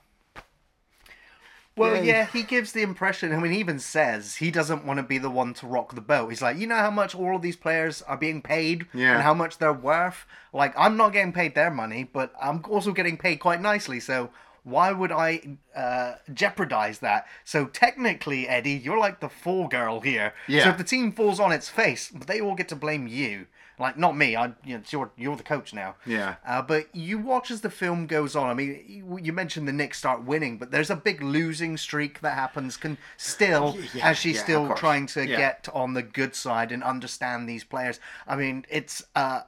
Well, 1.77 1.95
Yay. 1.95 2.07
yeah, 2.07 2.25
he 2.25 2.43
gives 2.43 2.71
the 2.71 2.81
impression. 2.81 3.31
I 3.33 3.37
mean, 3.37 3.51
he 3.51 3.59
even 3.59 3.79
says 3.79 4.35
he 4.35 4.51
doesn't 4.51 4.83
want 4.85 4.97
to 4.97 5.03
be 5.03 5.17
the 5.19 5.29
one 5.29 5.53
to 5.55 5.67
rock 5.67 5.93
the 5.95 6.01
boat. 6.01 6.29
He's 6.29 6.41
like, 6.41 6.57
you 6.57 6.67
know 6.67 6.75
how 6.75 6.91
much 6.91 7.13
all 7.15 7.35
of 7.35 7.41
these 7.41 7.55
players 7.55 8.01
are 8.01 8.17
being 8.17 8.41
paid 8.41 8.87
Yeah. 8.93 9.13
and 9.13 9.21
how 9.21 9.33
much 9.33 9.59
they're 9.59 9.71
worth. 9.73 10.25
Like, 10.51 10.73
I'm 10.77 10.97
not 10.97 11.13
getting 11.13 11.33
paid 11.33 11.55
their 11.55 11.69
money, 11.71 12.03
but 12.11 12.33
I'm 12.41 12.63
also 12.69 12.91
getting 12.91 13.15
paid 13.17 13.37
quite 13.37 13.61
nicely. 13.61 13.99
So 13.99 14.31
why 14.63 14.91
would 14.91 15.11
I 15.11 15.57
uh, 15.75 16.15
jeopardize 16.33 16.99
that? 16.99 17.25
So 17.45 17.67
technically, 17.67 18.47
Eddie, 18.49 18.71
you're 18.73 18.97
like 18.99 19.19
the 19.19 19.29
fall 19.29 19.67
girl 19.67 20.01
here. 20.01 20.33
Yeah. 20.47 20.63
So 20.65 20.69
if 20.71 20.77
the 20.77 20.83
team 20.83 21.11
falls 21.11 21.39
on 21.39 21.51
its 21.51 21.69
face, 21.69 22.09
they 22.09 22.41
all 22.41 22.55
get 22.55 22.67
to 22.69 22.75
blame 22.75 23.07
you. 23.07 23.45
Like, 23.79 23.95
not 23.97 24.17
me. 24.17 24.35
I, 24.35 24.47
you 24.65 24.73
know, 24.73 24.77
it's 24.77 24.91
your, 24.91 25.11
you're 25.17 25.35
the 25.35 25.43
coach 25.43 25.71
now. 25.71 25.95
Yeah. 26.05 26.35
Uh, 26.45 26.63
but 26.63 26.87
you 26.95 27.19
watch 27.19 27.51
as 27.51 27.61
the 27.61 27.69
film 27.69 28.07
goes 28.07 28.35
on. 28.35 28.49
I 28.49 28.55
mean, 28.55 28.83
you, 28.87 29.19
you 29.21 29.33
mentioned 29.33 29.67
the 29.67 29.73
Knicks 29.73 29.99
start 29.99 30.23
winning, 30.23 30.57
but 30.57 30.71
there's 30.71 30.89
a 30.89 30.95
big 30.95 31.21
losing 31.21 31.77
streak 31.77 32.21
that 32.21 32.33
happens. 32.33 32.75
Can 32.75 32.97
still, 33.17 33.77
yeah, 33.93 34.09
as 34.09 34.17
she's 34.17 34.37
yeah, 34.37 34.43
still 34.43 34.73
trying 34.75 35.05
to 35.07 35.27
Yeah. 35.27 35.37
get 35.37 35.69
on 35.73 35.93
the 35.93 36.01
good 36.01 36.33
side 36.33 36.71
and 36.71 36.83
understand 36.83 37.47
these 37.47 37.63
players. 37.63 37.99
I 38.27 38.35
mean, 38.35 38.65
it's 38.69 39.03
uh, 39.15 39.41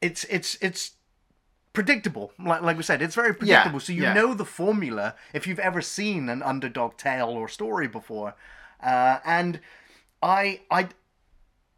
it's 0.00 0.24
it's 0.24 0.56
it's 0.60 0.92
predictable. 1.72 2.32
Like 2.44 2.62
like 2.62 2.76
we 2.76 2.82
said, 2.82 3.00
it's 3.02 3.14
very 3.14 3.34
predictable. 3.34 3.78
so 3.80 3.92
you 3.92 4.02
yeah. 4.02 4.12
know 4.14 4.34
the 4.34 4.44
formula 4.44 5.14
if 5.32 5.46
you've 5.46 5.60
ever 5.60 5.80
seen 5.80 6.28
an 6.28 6.42
underdog 6.42 6.96
tale 6.96 7.28
or 7.28 7.48
story 7.48 7.86
before. 7.86 8.34
Uh, 8.82 9.18
and 9.24 9.60
I 10.22 10.60
I 10.70 10.88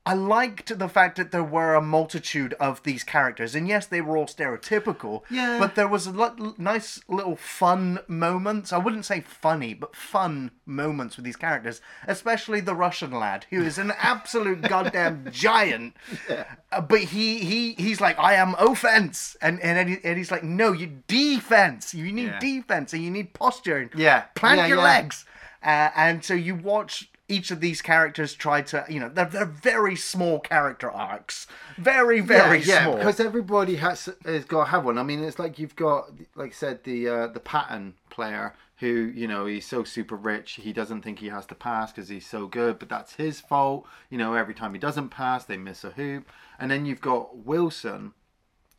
I 0.04 0.14
liked 0.14 0.76
the 0.80 0.88
fact 0.88 1.16
that 1.16 1.30
there 1.30 1.44
were 1.44 1.74
a 1.76 1.80
multitude 1.80 2.54
of 2.54 2.82
these 2.82 3.04
characters, 3.04 3.54
and 3.54 3.68
yes, 3.68 3.86
they 3.86 4.00
were 4.00 4.16
all 4.16 4.26
stereotypical. 4.26 5.22
Yeah. 5.30 5.58
But 5.60 5.76
there 5.76 5.86
was 5.86 6.08
a 6.08 6.10
lot, 6.10 6.58
nice 6.58 7.00
little 7.06 7.36
fun 7.36 8.00
moments. 8.08 8.72
I 8.72 8.78
wouldn't 8.78 9.04
say 9.04 9.20
funny, 9.20 9.74
but 9.74 9.94
fun 9.94 10.50
moments 10.66 11.14
with 11.14 11.24
these 11.24 11.36
characters, 11.36 11.80
especially 12.08 12.60
the 12.60 12.74
Russian 12.74 13.12
lad, 13.12 13.46
who 13.50 13.62
is 13.62 13.78
an 13.78 13.92
absolute 13.98 14.62
goddamn 14.62 15.28
giant. 15.30 15.94
Uh, 16.28 16.80
but 16.80 17.00
he 17.00 17.38
he 17.38 17.74
he's 17.74 18.00
like, 18.00 18.18
I 18.18 18.34
am 18.34 18.56
offense, 18.58 19.36
and 19.40 19.60
and 19.60 19.78
Eddie, 19.78 20.00
Eddie's 20.04 20.32
like, 20.32 20.42
no, 20.42 20.72
you 20.72 21.02
defense. 21.06 21.94
You 21.94 22.10
need 22.10 22.26
Yeah. 22.26 22.38
defense, 22.40 22.92
and 22.92 23.04
you 23.04 23.10
need 23.12 23.34
posture. 23.34 23.88
Yeah. 23.94 24.22
Plant 24.34 24.58
Yeah, 24.58 24.66
your 24.66 24.76
yeah. 24.78 24.82
legs. 24.82 25.24
Uh, 25.64 25.90
and 25.94 26.24
so 26.24 26.34
you 26.34 26.56
watch 26.56 27.08
each 27.32 27.50
of 27.50 27.60
these 27.60 27.80
characters 27.80 28.34
try 28.34 28.60
to, 28.60 28.84
you 28.88 29.00
know, 29.00 29.08
they're, 29.08 29.24
they're 29.24 29.44
very 29.46 29.96
small 29.96 30.38
character 30.38 30.90
arcs. 30.90 31.46
Very, 31.78 32.20
very 32.20 32.60
yeah, 32.60 32.84
small. 32.84 32.96
because 32.96 33.20
everybody 33.20 33.76
has 33.76 34.08
has 34.24 34.44
got 34.44 34.64
to 34.64 34.70
have 34.70 34.84
one. 34.84 34.98
I 34.98 35.02
mean, 35.02 35.24
it's 35.24 35.38
like 35.38 35.58
you've 35.58 35.76
got, 35.76 36.10
like 36.34 36.50
I 36.50 36.54
said, 36.54 36.84
the 36.84 37.08
uh, 37.08 37.26
the 37.28 37.40
pattern 37.40 37.94
player 38.10 38.54
who 38.76 39.12
you 39.14 39.28
know 39.28 39.46
he's 39.46 39.64
so 39.64 39.84
super 39.84 40.16
rich 40.16 40.58
he 40.62 40.72
doesn't 40.72 41.02
think 41.02 41.20
he 41.20 41.28
has 41.28 41.46
to 41.46 41.54
pass 41.54 41.92
because 41.92 42.08
he's 42.08 42.26
so 42.26 42.46
good, 42.46 42.78
but 42.78 42.88
that's 42.88 43.14
his 43.14 43.40
fault. 43.40 43.86
You 44.10 44.18
know, 44.18 44.34
every 44.34 44.54
time 44.54 44.74
he 44.74 44.80
doesn't 44.80 45.08
pass, 45.08 45.44
they 45.44 45.56
miss 45.56 45.84
a 45.84 45.90
hoop, 45.90 46.28
and 46.58 46.70
then 46.70 46.84
you've 46.84 47.00
got 47.00 47.38
Wilson. 47.38 48.12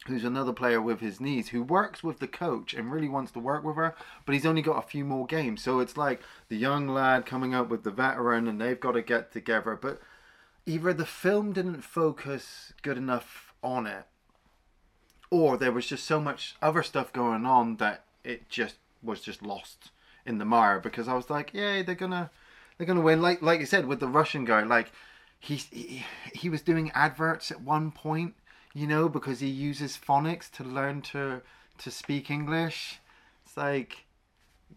Who's 0.08 0.26
another 0.26 0.52
player 0.52 0.82
with 0.82 1.00
his 1.00 1.22
knees 1.22 1.50
who 1.50 1.64
works 1.64 2.04
with 2.04 2.20
the 2.20 2.28
coach 2.28 2.74
and 2.74 2.92
really 2.92 3.08
wants 3.08 3.32
to 3.32 3.40
work 3.40 3.64
with 3.64 3.78
her, 3.78 3.96
but 4.26 4.34
he's 4.34 4.46
only 4.46 4.62
got 4.62 4.84
a 4.84 4.88
few 4.88 5.06
more 5.06 5.26
games. 5.26 5.64
So 5.64 5.80
it's 5.80 5.96
like 5.96 6.22
the 6.50 6.58
young 6.58 6.90
lad 6.90 7.26
coming 7.26 7.56
up 7.56 7.70
with 7.70 7.84
the 7.84 7.92
veteran 7.92 8.48
and 8.48 8.60
they've 8.60 8.80
got 8.80 8.94
to 8.94 9.02
get 9.02 9.32
together. 9.32 9.80
But 9.82 10.02
either 10.66 10.94
the 10.94 11.06
film 11.06 11.54
didn't 11.54 11.84
focus 11.84 12.74
good 12.82 12.98
enough 12.98 13.54
on 13.64 13.88
it 13.88 14.06
or 15.34 15.58
there 15.58 15.72
was 15.72 15.88
just 15.88 16.06
so 16.06 16.22
much 16.22 16.56
other 16.62 16.84
stuff 16.84 17.12
going 17.12 17.44
on 17.44 17.78
that 17.78 18.06
it 18.24 18.48
just 18.50 18.76
was 19.02 19.20
just 19.20 19.42
lost 19.42 19.90
in 20.28 20.38
the 20.38 20.46
mire 20.46 20.80
because 20.80 21.08
I 21.08 21.16
was 21.16 21.28
like, 21.32 21.52
yeah, 21.56 21.82
they're 21.82 21.96
gonna 21.96 22.30
they're 22.78 22.86
gonna 22.86 23.02
win. 23.02 23.20
Like 23.20 23.42
like 23.42 23.60
you 23.60 23.66
said 23.66 23.88
with 23.88 24.00
the 24.00 24.08
Russian 24.08 24.46
guy, 24.46 24.62
like 24.62 24.92
he 25.40 25.56
he, 25.56 26.06
he 26.34 26.50
was 26.50 26.62
doing 26.62 26.92
adverts 26.92 27.50
at 27.50 27.62
one 27.62 27.90
point, 27.90 28.36
you 28.74 28.88
know, 28.88 29.08
because 29.08 29.40
he 29.40 29.48
uses 29.48 29.98
phonics 29.98 30.50
to 30.52 30.64
learn 30.64 31.02
to 31.02 31.42
to 31.80 31.92
speak 31.92 32.30
English. 32.30 33.00
It's 33.46 33.58
like, 33.58 34.06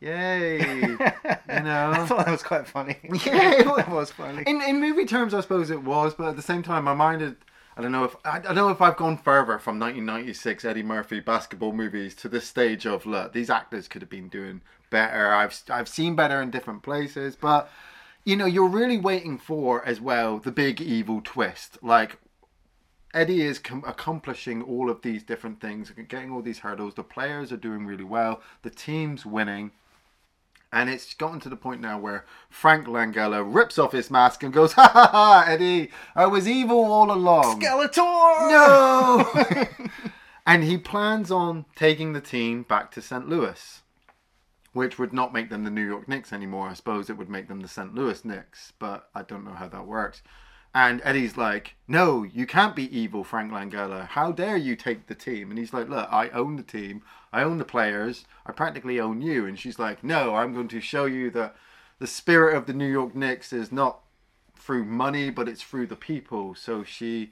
yay, 0.01 0.59
you 0.61 0.99
know. 1.49 1.93
I 1.93 2.07
thought 2.07 2.25
that 2.25 2.31
was 2.31 2.43
quite 2.43 2.67
funny. 2.67 2.97
Yeah, 3.25 3.53
it 3.53 3.65
that 3.77 3.89
was 3.89 4.11
funny. 4.11 4.43
In 4.47 4.61
in 4.63 4.81
movie 4.81 5.07
terms, 5.07 5.35
I 5.35 5.41
suppose 5.41 5.71
it 5.71 5.83
was, 5.83 6.15
but 6.15 6.29
at 6.29 6.37
the 6.37 6.43
same 6.43 6.63
time, 6.63 6.85
my 6.85 6.95
mind 6.95 7.23
had. 7.23 7.37
I 7.79 7.83
don't 7.83 7.93
know 7.93 8.05
if 8.05 8.17
I, 8.25 8.39
I 8.39 8.41
don't 8.41 8.55
know 8.55 8.71
if 8.71 8.81
I've 8.81 8.97
gone 8.97 9.19
further 9.19 9.59
from 9.59 9.79
1996 9.79 10.65
Eddie 10.65 10.83
Murphy 10.83 11.21
basketball 11.21 11.73
movies 11.73 12.15
to 12.17 12.29
this 12.29 12.47
stage 12.47 12.87
of 12.87 13.05
look, 13.05 13.35
these 13.35 13.51
actors 13.51 13.87
could 13.87 14.01
have 14.01 14.09
been 14.09 14.31
doing 14.31 14.63
better. 14.89 15.31
I've 15.33 15.63
I've 15.69 15.89
seen 15.89 16.17
better 16.17 16.41
in 16.41 16.51
different 16.51 16.83
places, 16.83 17.37
but 17.37 17.71
you 18.25 18.35
know, 18.35 18.47
you're 18.47 18.69
really 18.69 18.97
waiting 18.99 19.37
for 19.37 19.85
as 19.87 20.01
well 20.01 20.39
the 20.39 20.51
big 20.51 20.81
evil 20.81 21.21
twist. 21.23 21.77
Like 21.83 22.19
Eddie 23.17 23.41
is 23.41 23.59
com- 23.59 23.83
accomplishing 23.87 24.63
all 24.63 24.91
of 24.91 25.01
these 25.01 25.23
different 25.23 25.59
things, 25.59 25.91
getting 26.07 26.31
all 26.31 26.43
these 26.43 26.59
hurdles. 26.59 26.95
The 26.95 27.03
players 27.03 27.51
are 27.51 27.57
doing 27.57 27.87
really 27.87 28.05
well. 28.05 28.43
The 28.61 28.69
team's 28.69 29.25
winning. 29.25 29.71
And 30.71 30.91
it's 30.91 31.15
gotten 31.15 31.41
to 31.41 31.49
the 31.49 31.57
point 31.57 31.81
now 31.81 31.99
where 31.99 32.27
Frank 32.51 32.87
Langella 32.87 33.43
rips 33.43 33.79
off 33.79 33.93
his 33.93 34.11
mask 34.11 34.43
and 34.43 34.53
goes, 34.53 34.73
Ha 34.75 34.91
ha 34.93 35.09
ha, 35.11 35.45
Eddie, 35.49 35.91
I 36.15 36.27
was 36.27 36.47
evil 36.47 36.85
all 36.93 37.11
along. 37.11 37.63
Skeletor! 37.63 38.51
No! 38.51 39.67
and 40.47 40.63
he 40.65 40.77
plans 40.77 41.31
on 41.31 41.65
taking 41.75 42.13
the 42.13 42.21
team 42.21 42.65
back 42.65 42.91
to 42.91 43.01
St. 43.01 43.27
Louis, 43.27 43.81
which 44.75 44.99
would 44.99 45.15
not 45.15 45.33
make 45.33 45.49
them 45.49 45.65
the 45.65 45.71
New 45.71 45.87
York 45.87 46.07
Knicks 46.07 46.35
anymore. 46.35 46.69
I 46.69 46.75
suppose 46.75 47.09
it 47.09 47.17
would 47.17 47.31
make 47.31 47.49
them 47.49 47.61
the 47.61 47.69
St. 47.69 47.95
Louis 47.95 48.23
Knicks, 48.27 48.75
but 48.79 49.09
I 49.15 49.23
don't 49.23 49.45
know 49.47 49.55
how 49.55 49.69
that 49.69 49.87
works. 49.87 50.21
And 50.77 51.01
Eddie's 51.05 51.39
like, 51.39 51.75
No, 51.89 52.23
you 52.23 52.47
can't 52.47 52.77
be 52.77 52.95
evil, 52.95 53.25
Frank 53.25 53.51
Langella. 53.51 54.09
How 54.09 54.31
dare 54.31 54.59
you 54.59 54.77
take 54.77 55.07
the 55.07 55.15
team? 55.15 55.49
And 55.49 55.59
he's 55.59 55.73
like, 55.73 55.89
Look, 55.89 56.07
I 56.13 56.29
own 56.29 56.57
the 56.57 56.63
team. 56.63 57.01
I 57.33 57.45
own 57.45 57.57
the 57.57 57.65
players. 57.65 58.27
I 58.45 58.53
practically 58.53 59.01
own 59.01 59.23
you. 59.23 59.47
And 59.47 59.59
she's 59.59 59.79
like, 59.79 60.05
No, 60.05 60.35
I'm 60.35 60.53
going 60.53 60.69
to 60.69 60.81
show 60.83 61.07
you 61.07 61.31
that 61.31 61.57
the 61.99 62.07
spirit 62.07 62.55
of 62.55 62.67
the 62.67 62.75
New 62.75 62.91
York 62.91 63.15
Knicks 63.15 63.55
is 63.55 63.73
not 63.73 64.01
through 64.55 64.85
money, 64.85 65.31
but 65.31 65.49
it's 65.49 65.63
through 65.63 65.87
the 65.87 65.97
people. 65.97 66.55
So 66.55 66.85
she, 66.85 67.31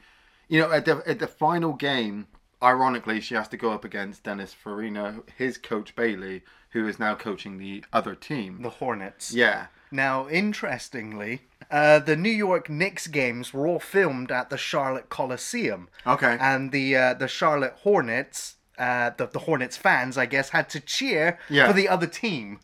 you 0.49 0.61
know, 0.61 0.73
at 0.73 0.87
the 0.87 1.03
at 1.07 1.19
the 1.19 1.27
final 1.27 1.75
game, 1.75 2.29
ironically, 2.63 3.21
she 3.21 3.35
has 3.35 3.49
to 3.49 3.59
go 3.59 3.73
up 3.73 3.85
against 3.85 4.23
Dennis 4.23 4.55
Farina, 4.55 5.21
his 5.37 5.59
coach 5.59 5.95
Bailey, 5.95 6.45
who 6.71 6.89
is 6.89 6.99
now 6.99 7.15
coaching 7.15 7.59
the 7.59 7.85
other 7.93 8.15
team. 8.15 8.63
The 8.63 8.71
Hornets. 8.71 9.35
Yeah, 9.35 9.67
Now, 9.91 10.29
interestingly, 10.31 11.43
uh, 11.79 11.99
the 12.11 12.17
New 12.17 12.31
York 12.47 12.69
Knicks 12.71 13.07
games 13.09 13.53
were 13.55 13.67
all 13.67 13.81
filmed 13.81 14.31
at 14.31 14.49
the 14.51 14.57
Charlotte 14.71 15.09
Coliseum. 15.09 15.89
Okay. 16.07 16.37
And 16.41 16.71
the 16.73 16.87
uh, 16.97 17.15
the 17.15 17.29
Charlotte 17.29 17.75
Hornets, 17.83 18.57
uh, 18.79 19.11
the, 19.19 19.27
the 19.27 19.41
Hornets 19.41 19.77
fans, 19.77 20.17
I 20.17 20.27
guess, 20.27 20.51
had 20.51 20.67
to 20.75 20.81
cheer 20.81 21.39
Yeah. 21.49 21.67
for 21.67 21.73
the 21.81 21.89
other 21.89 22.07
team. 22.07 22.61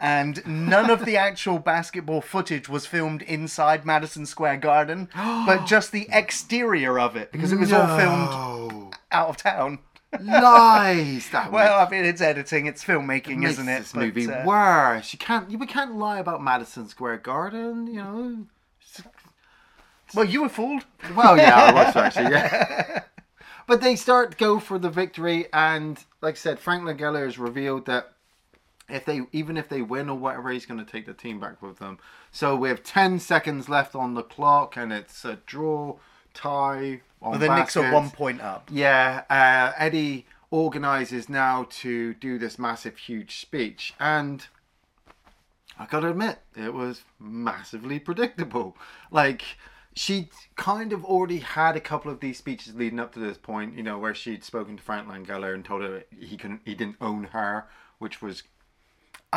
And 0.00 0.34
none 0.46 0.90
of 0.90 1.04
the 1.04 1.16
actual 1.28 1.58
basketball 1.58 2.20
footage 2.20 2.68
was 2.68 2.84
filmed 2.86 3.22
inside 3.22 3.84
Madison 3.86 4.26
Square 4.26 4.58
Garden, 4.58 5.08
but 5.46 5.66
just 5.66 5.92
the 5.92 6.06
exterior 6.10 6.98
of 6.98 7.16
it 7.16 7.30
because 7.32 7.52
it 7.52 7.58
was 7.60 7.72
all 7.72 7.86
filmed 7.98 8.94
out 9.12 9.28
of 9.28 9.36
town. 9.36 9.78
lies. 10.20 11.28
That 11.30 11.50
Well, 11.56 11.86
I 11.86 11.90
mean, 11.90 12.04
it's 12.04 12.20
editing, 12.20 12.66
it's 12.66 12.84
filmmaking, 12.84 13.44
isn't 13.46 13.68
it? 13.68 13.78
this 13.80 13.92
But, 13.92 14.00
movie 14.00 14.28
uh, 14.30 14.44
worse. 14.46 15.12
You 15.12 15.18
can't. 15.18 15.50
You 15.50 15.58
we 15.58 15.66
can't 15.66 15.96
lie 15.96 16.18
about 16.18 16.42
Madison 16.42 16.88
Square 16.88 17.18
Garden. 17.18 17.86
You 17.86 17.94
know. 18.02 18.46
Well, 20.14 20.24
you 20.24 20.42
were 20.42 20.48
fooled. 20.48 20.84
Well, 21.14 21.36
yeah, 21.36 21.56
I 21.56 21.72
was 21.72 21.96
actually. 21.96 22.30
Yeah. 22.32 23.02
but 23.66 23.80
they 23.80 23.96
start 23.96 24.32
to 24.32 24.36
go 24.36 24.58
for 24.58 24.78
the 24.78 24.90
victory, 24.90 25.46
and 25.52 26.02
like 26.20 26.34
I 26.34 26.38
said, 26.38 26.58
Frank 26.58 26.84
Langella 26.84 27.24
has 27.24 27.38
revealed 27.38 27.86
that 27.86 28.12
if 28.88 29.04
they 29.04 29.22
even 29.32 29.56
if 29.56 29.68
they 29.68 29.82
win 29.82 30.08
or 30.08 30.18
whatever, 30.18 30.50
he's 30.50 30.66
going 30.66 30.84
to 30.84 30.90
take 30.90 31.06
the 31.06 31.14
team 31.14 31.40
back 31.40 31.62
with 31.62 31.78
them. 31.78 31.98
So 32.30 32.56
we 32.56 32.68
have 32.68 32.82
ten 32.82 33.18
seconds 33.18 33.68
left 33.68 33.94
on 33.94 34.14
the 34.14 34.22
clock, 34.22 34.76
and 34.76 34.92
it's 34.92 35.24
a 35.24 35.38
draw 35.46 35.96
tie. 36.32 37.00
On 37.22 37.30
Well, 37.30 37.40
the 37.40 37.54
Knicks 37.54 37.76
are 37.76 37.90
one 37.92 38.10
point 38.10 38.40
up. 38.42 38.68
Yeah, 38.70 39.22
uh, 39.30 39.72
Eddie 39.78 40.26
organizes 40.50 41.28
now 41.28 41.66
to 41.68 42.14
do 42.14 42.38
this 42.38 42.58
massive, 42.58 42.96
huge 42.96 43.40
speech, 43.40 43.94
and 43.98 44.46
I 45.78 45.86
gotta 45.86 46.10
admit, 46.10 46.38
it 46.56 46.72
was 46.72 47.02
massively 47.18 47.98
predictable. 47.98 48.76
Like, 49.10 49.42
she 49.94 50.28
kind 50.56 50.92
of 50.92 51.04
already 51.04 51.38
had 51.38 51.76
a 51.76 51.80
couple 51.80 52.10
of 52.10 52.20
these 52.20 52.38
speeches 52.38 52.74
leading 52.74 53.00
up 53.00 53.12
to 53.12 53.20
this 53.20 53.38
point, 53.38 53.76
you 53.76 53.82
know, 53.82 53.98
where 53.98 54.14
she'd 54.14 54.44
spoken 54.44 54.76
to 54.76 54.82
Frank 54.82 55.08
Langella 55.08 55.54
and 55.54 55.64
told 55.64 55.82
her 55.82 56.04
he 56.10 56.36
couldn't, 56.36 56.62
he 56.64 56.74
didn't 56.74 56.96
own 57.00 57.24
her, 57.24 57.68
which 57.98 58.20
was 58.20 58.42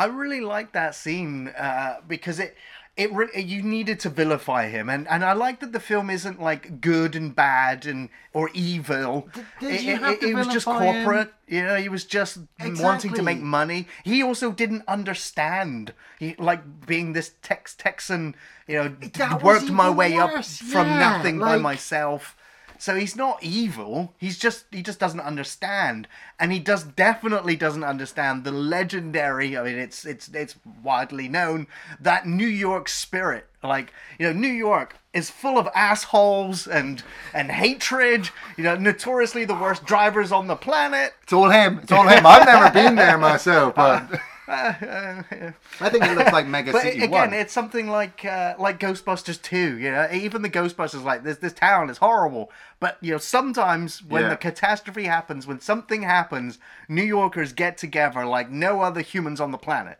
I 0.02 0.04
really 0.06 0.40
like 0.40 0.72
that 0.72 0.94
scene 0.94 1.48
uh, 1.48 1.96
because 2.06 2.38
it 2.40 2.56
it 2.96 3.10
you 3.46 3.62
needed 3.62 4.00
to 4.00 4.08
vilify 4.10 4.68
him, 4.68 4.88
and, 4.88 5.06
and 5.08 5.24
I 5.24 5.32
like 5.32 5.60
that 5.60 5.72
the 5.72 5.78
film 5.80 6.10
isn't 6.10 6.40
like 6.50 6.80
good 6.80 7.14
and 7.14 7.34
bad 7.34 7.86
and 7.86 8.08
or 8.32 8.50
evil. 8.54 9.28
did 9.60 9.74
it, 9.74 9.82
you 9.82 9.92
it- 9.94 10.00
have 10.00 10.12
it- 10.14 10.20
to 10.22 10.28
it 10.30 10.34
was 10.34 10.48
just 10.48 10.66
vilify 10.66 10.84
him? 10.86 11.04
corporate. 11.04 11.34
You 11.46 11.62
know, 11.64 11.76
he 11.76 11.88
was 11.88 12.04
just 12.04 12.38
wanting 12.60 13.12
to 13.14 13.22
make 13.22 13.40
money. 13.40 13.86
He 14.04 14.22
also 14.22 14.50
didn't 14.52 14.82
understand. 14.88 15.94
He 16.18 16.34
like 16.38 16.62
being 16.86 17.12
this 17.12 17.32
Tex 17.42 17.74
Texan. 17.74 18.34
You 18.66 18.74
know, 18.78 18.88
That 19.14 19.42
worked 19.42 19.70
my 19.70 19.88
way 19.90 20.14
worse, 20.16 20.60
up 20.62 20.68
from 20.68 20.86
yeah, 20.88 20.98
nothing 20.98 21.38
by 21.38 21.56
myself. 21.58 22.36
So 22.78 22.94
he's 22.94 23.16
not 23.16 23.42
evil. 23.42 24.14
He's 24.18 24.38
just 24.38 24.66
he 24.70 24.82
just 24.82 25.00
doesn't 25.00 25.20
understand, 25.20 26.06
and 26.38 26.52
he 26.52 26.60
does 26.60 26.84
definitely 26.84 27.56
doesn't 27.56 27.84
understand 27.84 28.44
the 28.44 28.52
legendary. 28.52 29.56
I 29.56 29.64
mean, 29.64 29.78
it's 29.78 30.04
it's 30.04 30.28
it's 30.28 30.54
widely 30.82 31.28
known 31.28 31.66
that 32.00 32.26
New 32.26 32.46
York 32.46 32.88
spirit. 32.88 33.46
Like 33.62 33.92
you 34.18 34.26
know, 34.26 34.32
New 34.32 34.46
York 34.46 34.96
is 35.12 35.28
full 35.28 35.58
of 35.58 35.68
assholes 35.74 36.68
and 36.68 37.02
and 37.34 37.50
hatred. 37.50 38.30
You 38.56 38.64
know, 38.64 38.76
notoriously 38.76 39.44
the 39.44 39.54
worst 39.54 39.84
drivers 39.84 40.30
on 40.30 40.46
the 40.46 40.56
planet. 40.56 41.14
It's 41.24 41.32
all 41.32 41.50
him. 41.50 41.80
It's 41.82 41.90
all 41.90 42.06
him. 42.06 42.24
I've 42.24 42.46
never 42.46 42.70
been 42.70 42.94
there 42.94 43.18
myself, 43.18 43.74
but 43.74 44.08
I 44.50 45.88
think 45.90 46.04
it 46.04 46.16
looks 46.16 46.32
like 46.32 46.46
Mega 46.46 46.72
But 46.72 46.82
City 46.82 46.98
again, 46.98 47.10
One. 47.10 47.32
it's 47.34 47.52
something 47.52 47.88
like 47.88 48.24
uh, 48.24 48.54
like 48.58 48.80
Ghostbusters 48.80 49.40
2, 49.42 49.78
you 49.78 49.90
know, 49.90 50.08
even 50.12 50.42
the 50.42 50.50
Ghostbusters 50.50 51.04
like 51.04 51.22
this 51.24 51.38
this 51.38 51.52
town 51.52 51.90
is 51.90 51.98
horrible. 51.98 52.50
But 52.80 52.98
you 53.00 53.12
know, 53.12 53.18
sometimes 53.18 54.02
when 54.02 54.22
Yeah. 54.22 54.28
the 54.30 54.36
catastrophe 54.36 55.04
happens, 55.04 55.46
when 55.46 55.60
something 55.60 56.02
happens, 56.02 56.58
New 56.88 57.02
Yorkers 57.02 57.52
get 57.52 57.76
together 57.78 58.24
like 58.24 58.50
no 58.50 58.80
other 58.80 59.00
humans 59.02 59.40
on 59.40 59.50
the 59.52 59.58
planet. 59.58 59.98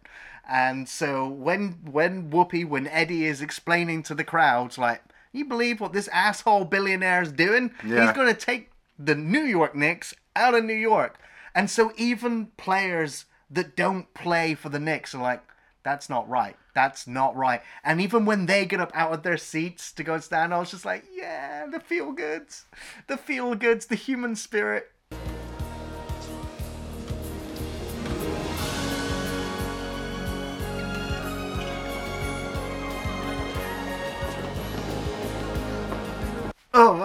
And 0.48 0.88
so 0.88 1.28
when 1.28 1.72
when 1.90 2.30
Whoopi, 2.30 2.64
when 2.66 2.86
Eddie 2.86 3.26
is 3.26 3.42
explaining 3.42 4.02
to 4.04 4.14
the 4.14 4.24
crowds 4.24 4.78
like, 4.78 5.02
you 5.32 5.44
believe 5.44 5.80
what 5.80 5.92
this 5.92 6.08
asshole 6.08 6.64
billionaire 6.64 7.22
is 7.22 7.32
doing? 7.32 7.72
Yeah. 7.86 8.06
He's 8.06 8.16
gonna 8.16 8.34
take 8.34 8.70
the 8.98 9.14
New 9.14 9.42
York 9.44 9.74
Knicks 9.74 10.14
out 10.34 10.54
of 10.54 10.64
New 10.64 10.72
York. 10.74 11.18
And 11.54 11.68
so 11.70 11.92
even 11.96 12.46
players 12.56 13.26
that 13.50 13.76
don't 13.76 14.12
play 14.14 14.54
for 14.54 14.68
the 14.68 14.78
Knicks 14.78 15.14
are 15.14 15.22
like, 15.22 15.42
that's 15.82 16.10
not 16.10 16.28
right. 16.28 16.56
That's 16.74 17.06
not 17.06 17.34
right. 17.34 17.62
And 17.82 18.00
even 18.00 18.24
when 18.24 18.46
they 18.46 18.66
get 18.66 18.80
up 18.80 18.92
out 18.94 19.12
of 19.12 19.22
their 19.22 19.36
seats 19.36 19.92
to 19.92 20.04
go 20.04 20.14
and 20.14 20.22
stand, 20.22 20.52
I 20.52 20.58
was 20.58 20.70
just 20.70 20.84
like, 20.84 21.04
yeah, 21.12 21.66
the 21.66 21.80
feel 21.80 22.12
goods. 22.12 22.66
The 23.06 23.16
feel 23.16 23.54
goods, 23.54 23.86
the 23.86 23.94
human 23.94 24.36
spirit. 24.36 24.90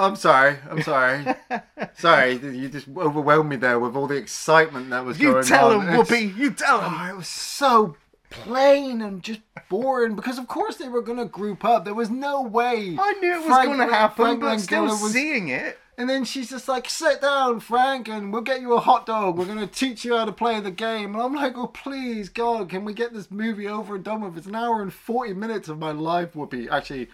I'm 0.03 0.15
sorry. 0.15 0.57
I'm 0.69 0.81
sorry. 0.81 1.25
sorry, 1.97 2.33
you 2.33 2.69
just 2.69 2.87
overwhelmed 2.95 3.49
me 3.49 3.55
there 3.55 3.79
with 3.79 3.95
all 3.95 4.07
the 4.07 4.15
excitement 4.15 4.89
that 4.91 5.05
was 5.05 5.19
You 5.19 5.31
going 5.31 5.37
on. 5.37 5.43
You 5.43 5.49
tell 5.49 5.71
him, 5.79 5.87
Whoopi. 5.87 6.37
You 6.37 6.51
tell 6.51 6.81
him. 6.81 6.93
Oh, 6.95 7.09
it 7.09 7.17
was 7.17 7.27
so 7.27 7.95
plain 8.29 9.01
and 9.01 9.21
just 9.23 9.41
boring 9.69 10.15
because, 10.15 10.37
of 10.37 10.47
course, 10.47 10.77
they 10.77 10.87
were 10.89 11.01
going 11.01 11.19
to 11.19 11.25
group 11.25 11.63
up. 11.63 11.85
There 11.85 11.93
was 11.93 12.09
no 12.09 12.41
way. 12.41 12.97
I 12.99 13.13
knew 13.21 13.33
it 13.33 13.37
was 13.37 13.45
Frank- 13.45 13.67
going 13.75 13.87
to 13.87 13.93
happen, 13.95 14.25
Frank 14.25 14.41
but 14.41 14.57
still 14.59 14.83
was- 14.85 15.11
seeing 15.13 15.47
it. 15.49 15.79
And 15.95 16.09
then 16.09 16.25
she's 16.25 16.49
just 16.49 16.67
like, 16.67 16.89
sit 16.89 17.21
down, 17.21 17.59
Frank, 17.59 18.07
and 18.09 18.33
we'll 18.33 18.41
get 18.41 18.61
you 18.61 18.73
a 18.73 18.79
hot 18.79 19.05
dog. 19.05 19.37
We're 19.37 19.45
going 19.45 19.59
to 19.59 19.67
teach 19.67 20.03
you 20.03 20.17
how 20.17 20.25
to 20.25 20.31
play 20.31 20.59
the 20.59 20.71
game. 20.71 21.13
And 21.13 21.21
I'm 21.21 21.35
like, 21.35 21.55
oh, 21.55 21.67
please, 21.67 22.29
God, 22.29 22.67
can 22.69 22.83
we 22.83 22.95
get 22.95 23.13
this 23.13 23.29
movie 23.29 23.67
over 23.67 23.93
and 23.93 24.03
done 24.03 24.21
with? 24.21 24.35
It's 24.35 24.47
an 24.47 24.55
hour 24.55 24.81
and 24.81 24.91
40 24.91 25.33
minutes 25.35 25.69
of 25.69 25.77
my 25.77 25.91
life, 25.91 26.33
Whoopi. 26.33 26.67
Actually, 26.67 27.09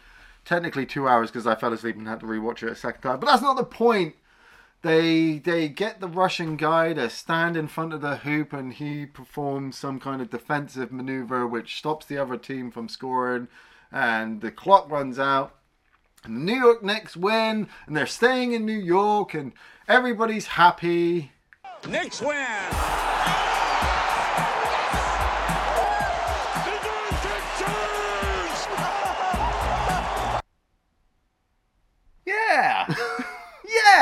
technically 0.50 0.86
two 0.86 1.08
hours 1.08 1.30
because 1.30 1.46
I 1.46 1.54
fell 1.54 1.72
asleep 1.72 1.96
and 1.96 2.08
had 2.08 2.22
to 2.22 2.26
rewatch 2.26 2.64
it 2.64 2.72
a 2.72 2.76
second 2.76 3.04
time. 3.04 3.20
But 3.20 3.28
that's 3.28 3.44
not 3.44 3.56
the 3.56 3.64
point. 3.64 4.16
They 4.82 5.38
they 5.38 5.70
get 5.70 6.00
the 6.00 6.08
Russian 6.08 6.56
guy 6.56 6.94
to 6.94 7.10
stand 7.10 7.56
in 7.56 7.68
front 7.68 7.94
of 7.94 8.02
the 8.02 8.18
hoop 8.18 8.52
and 8.52 8.74
he 8.74 9.06
performs 9.06 9.78
some 9.78 10.00
kind 10.00 10.22
of 10.22 10.32
defensive 10.32 10.92
maneuver 10.92 11.46
which 11.46 11.78
stops 11.78 12.08
the 12.08 12.18
other 12.18 12.38
team 12.38 12.72
from 12.72 12.90
scoring. 12.90 13.48
And 13.92 14.42
the 14.42 14.52
clock 14.52 14.90
runs 14.90 15.20
out. 15.20 15.56
And 16.24 16.36
the 16.36 16.52
New 16.52 16.60
York 16.60 16.84
Knicks 16.84 17.16
win, 17.16 17.70
and 17.88 17.96
they're 17.96 18.06
staying 18.06 18.52
in 18.52 18.66
New 18.66 18.74
York, 18.74 19.34
and 19.34 19.54
everybody's 19.88 20.48
happy. 20.48 21.32
Knicks 21.88 22.22
win. 22.22 22.88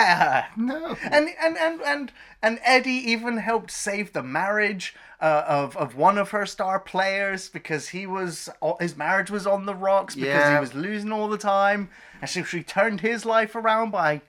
Yeah. 0.07 0.45
No. 0.57 0.95
And, 1.11 1.29
and 1.41 1.57
and 1.57 1.81
and 1.81 2.11
and 2.41 2.59
Eddie 2.63 2.91
even 3.11 3.37
helped 3.37 3.71
save 3.71 4.13
the 4.13 4.23
marriage 4.23 4.95
uh, 5.21 5.43
of 5.47 5.75
of 5.77 5.95
one 5.95 6.17
of 6.17 6.31
her 6.31 6.45
star 6.45 6.79
players 6.79 7.49
because 7.49 7.89
he 7.89 8.05
was 8.07 8.49
his 8.79 8.95
marriage 8.95 9.29
was 9.31 9.45
on 9.47 9.65
the 9.65 9.75
rocks 9.75 10.15
because 10.15 10.27
Yeah. 10.29 10.53
he 10.55 10.59
was 10.59 10.73
losing 10.73 11.11
all 11.11 11.27
the 11.27 11.37
time, 11.37 11.89
and 12.21 12.29
so 12.29 12.43
she 12.43 12.63
turned 12.63 13.01
his 13.01 13.25
life 13.25 13.55
around 13.55 13.91
by 13.91 14.21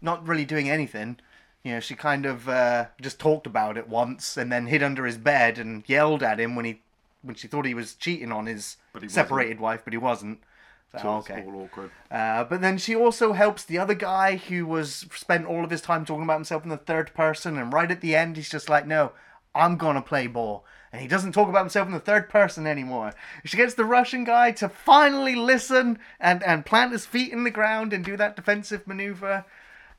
not 0.00 0.26
really 0.26 0.44
doing 0.44 0.68
anything. 0.70 1.18
You 1.62 1.74
know, 1.74 1.80
she 1.80 1.94
kind 1.94 2.26
of 2.26 2.48
uh, 2.48 2.86
just 3.00 3.20
talked 3.20 3.46
about 3.46 3.76
it 3.78 3.88
once 3.88 4.36
and 4.36 4.50
then 4.50 4.66
hid 4.66 4.82
under 4.82 5.06
his 5.06 5.16
bed 5.16 5.58
and 5.58 5.84
yelled 5.86 6.22
at 6.22 6.40
him 6.40 6.56
when 6.56 6.64
he 6.64 6.80
when 7.22 7.36
she 7.36 7.46
thought 7.46 7.66
he 7.66 7.74
was 7.74 7.94
cheating 7.94 8.32
on 8.32 8.46
his 8.46 8.78
he 8.92 8.96
wasn't. 8.96 9.12
separated 9.12 9.60
wife, 9.60 9.82
but 9.84 9.92
he 9.92 9.98
wasn't. 9.98 10.40
So, 11.00 11.08
okay. 11.18 11.42
all 11.46 11.62
awkward. 11.62 11.90
Uh, 12.10 12.44
but 12.44 12.60
then 12.60 12.76
she 12.76 12.94
also 12.94 13.32
helps 13.32 13.64
the 13.64 13.78
other 13.78 13.94
guy 13.94 14.36
who 14.36 14.66
was 14.66 15.06
spent 15.14 15.46
all 15.46 15.64
of 15.64 15.70
his 15.70 15.80
time 15.80 16.04
talking 16.04 16.24
about 16.24 16.34
himself 16.34 16.64
in 16.64 16.68
the 16.68 16.76
third 16.76 17.14
person, 17.14 17.56
and 17.56 17.72
right 17.72 17.90
at 17.90 18.02
the 18.02 18.14
end, 18.14 18.36
he's 18.36 18.50
just 18.50 18.68
like, 18.68 18.86
"No, 18.86 19.12
I'm 19.54 19.78
gonna 19.78 20.02
play 20.02 20.26
ball," 20.26 20.66
and 20.92 21.00
he 21.00 21.08
doesn't 21.08 21.32
talk 21.32 21.48
about 21.48 21.60
himself 21.60 21.86
in 21.86 21.94
the 21.94 22.00
third 22.00 22.28
person 22.28 22.66
anymore. 22.66 23.14
She 23.44 23.56
gets 23.56 23.72
the 23.72 23.86
Russian 23.86 24.24
guy 24.24 24.52
to 24.52 24.68
finally 24.68 25.34
listen 25.34 25.98
and 26.20 26.42
and 26.42 26.66
plant 26.66 26.92
his 26.92 27.06
feet 27.06 27.32
in 27.32 27.44
the 27.44 27.50
ground 27.50 27.94
and 27.94 28.04
do 28.04 28.18
that 28.18 28.36
defensive 28.36 28.86
maneuver, 28.86 29.46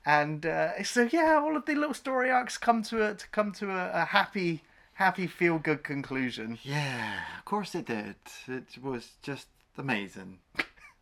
and 0.06 0.46
uh, 0.46 0.84
so 0.84 1.10
yeah, 1.12 1.40
all 1.42 1.58
of 1.58 1.66
the 1.66 1.74
little 1.74 1.96
story 1.96 2.30
arcs 2.30 2.60
come 2.60 2.84
to 2.84 3.04
a 3.04 3.16
to 3.16 3.28
come 3.30 3.52
to 3.54 3.72
a, 3.72 3.90
a 4.02 4.06
happy 4.06 4.62
happy 4.94 5.26
feel 5.26 5.58
good 5.58 5.84
conclusion. 5.84 6.60
Yeah, 6.64 7.20
of 7.40 7.46
course 7.46 7.74
it 7.74 7.88
did. 7.88 8.16
It 8.48 8.78
was 8.82 9.14
just 9.22 9.48
amazing. 9.78 10.40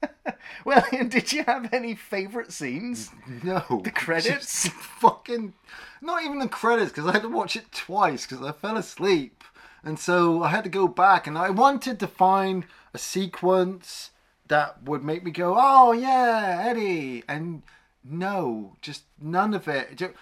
Well, 0.63 0.85
did 0.91 1.31
you 1.33 1.43
have 1.45 1.73
any 1.73 1.95
favorite 1.95 2.51
scenes? 2.51 3.09
No. 3.43 3.81
The 3.83 3.89
credits? 3.91 4.63
Just 4.63 4.67
fucking. 4.99 5.53
Not 6.01 6.23
even 6.23 6.39
the 6.39 6.47
credits, 6.47 6.91
because 6.91 7.07
I 7.07 7.13
had 7.13 7.23
to 7.23 7.29
watch 7.29 7.55
it 7.55 7.71
twice, 7.71 8.25
because 8.25 8.45
I 8.45 8.51
fell 8.51 8.77
asleep. 8.77 9.43
And 9.83 9.97
so 9.97 10.43
I 10.43 10.49
had 10.49 10.63
to 10.65 10.69
go 10.69 10.87
back, 10.87 11.25
and 11.25 11.37
I 11.37 11.49
wanted 11.49 11.99
to 11.99 12.07
find 12.07 12.65
a 12.93 12.99
sequence 12.99 14.11
that 14.47 14.83
would 14.83 15.03
make 15.03 15.23
me 15.23 15.31
go, 15.31 15.55
oh, 15.57 15.93
yeah, 15.93 16.61
Eddie. 16.63 17.23
And 17.27 17.63
no, 18.03 18.75
just 18.81 19.03
none 19.19 19.53
of 19.53 19.67
it. 19.67 19.95
Ju- 19.95 20.13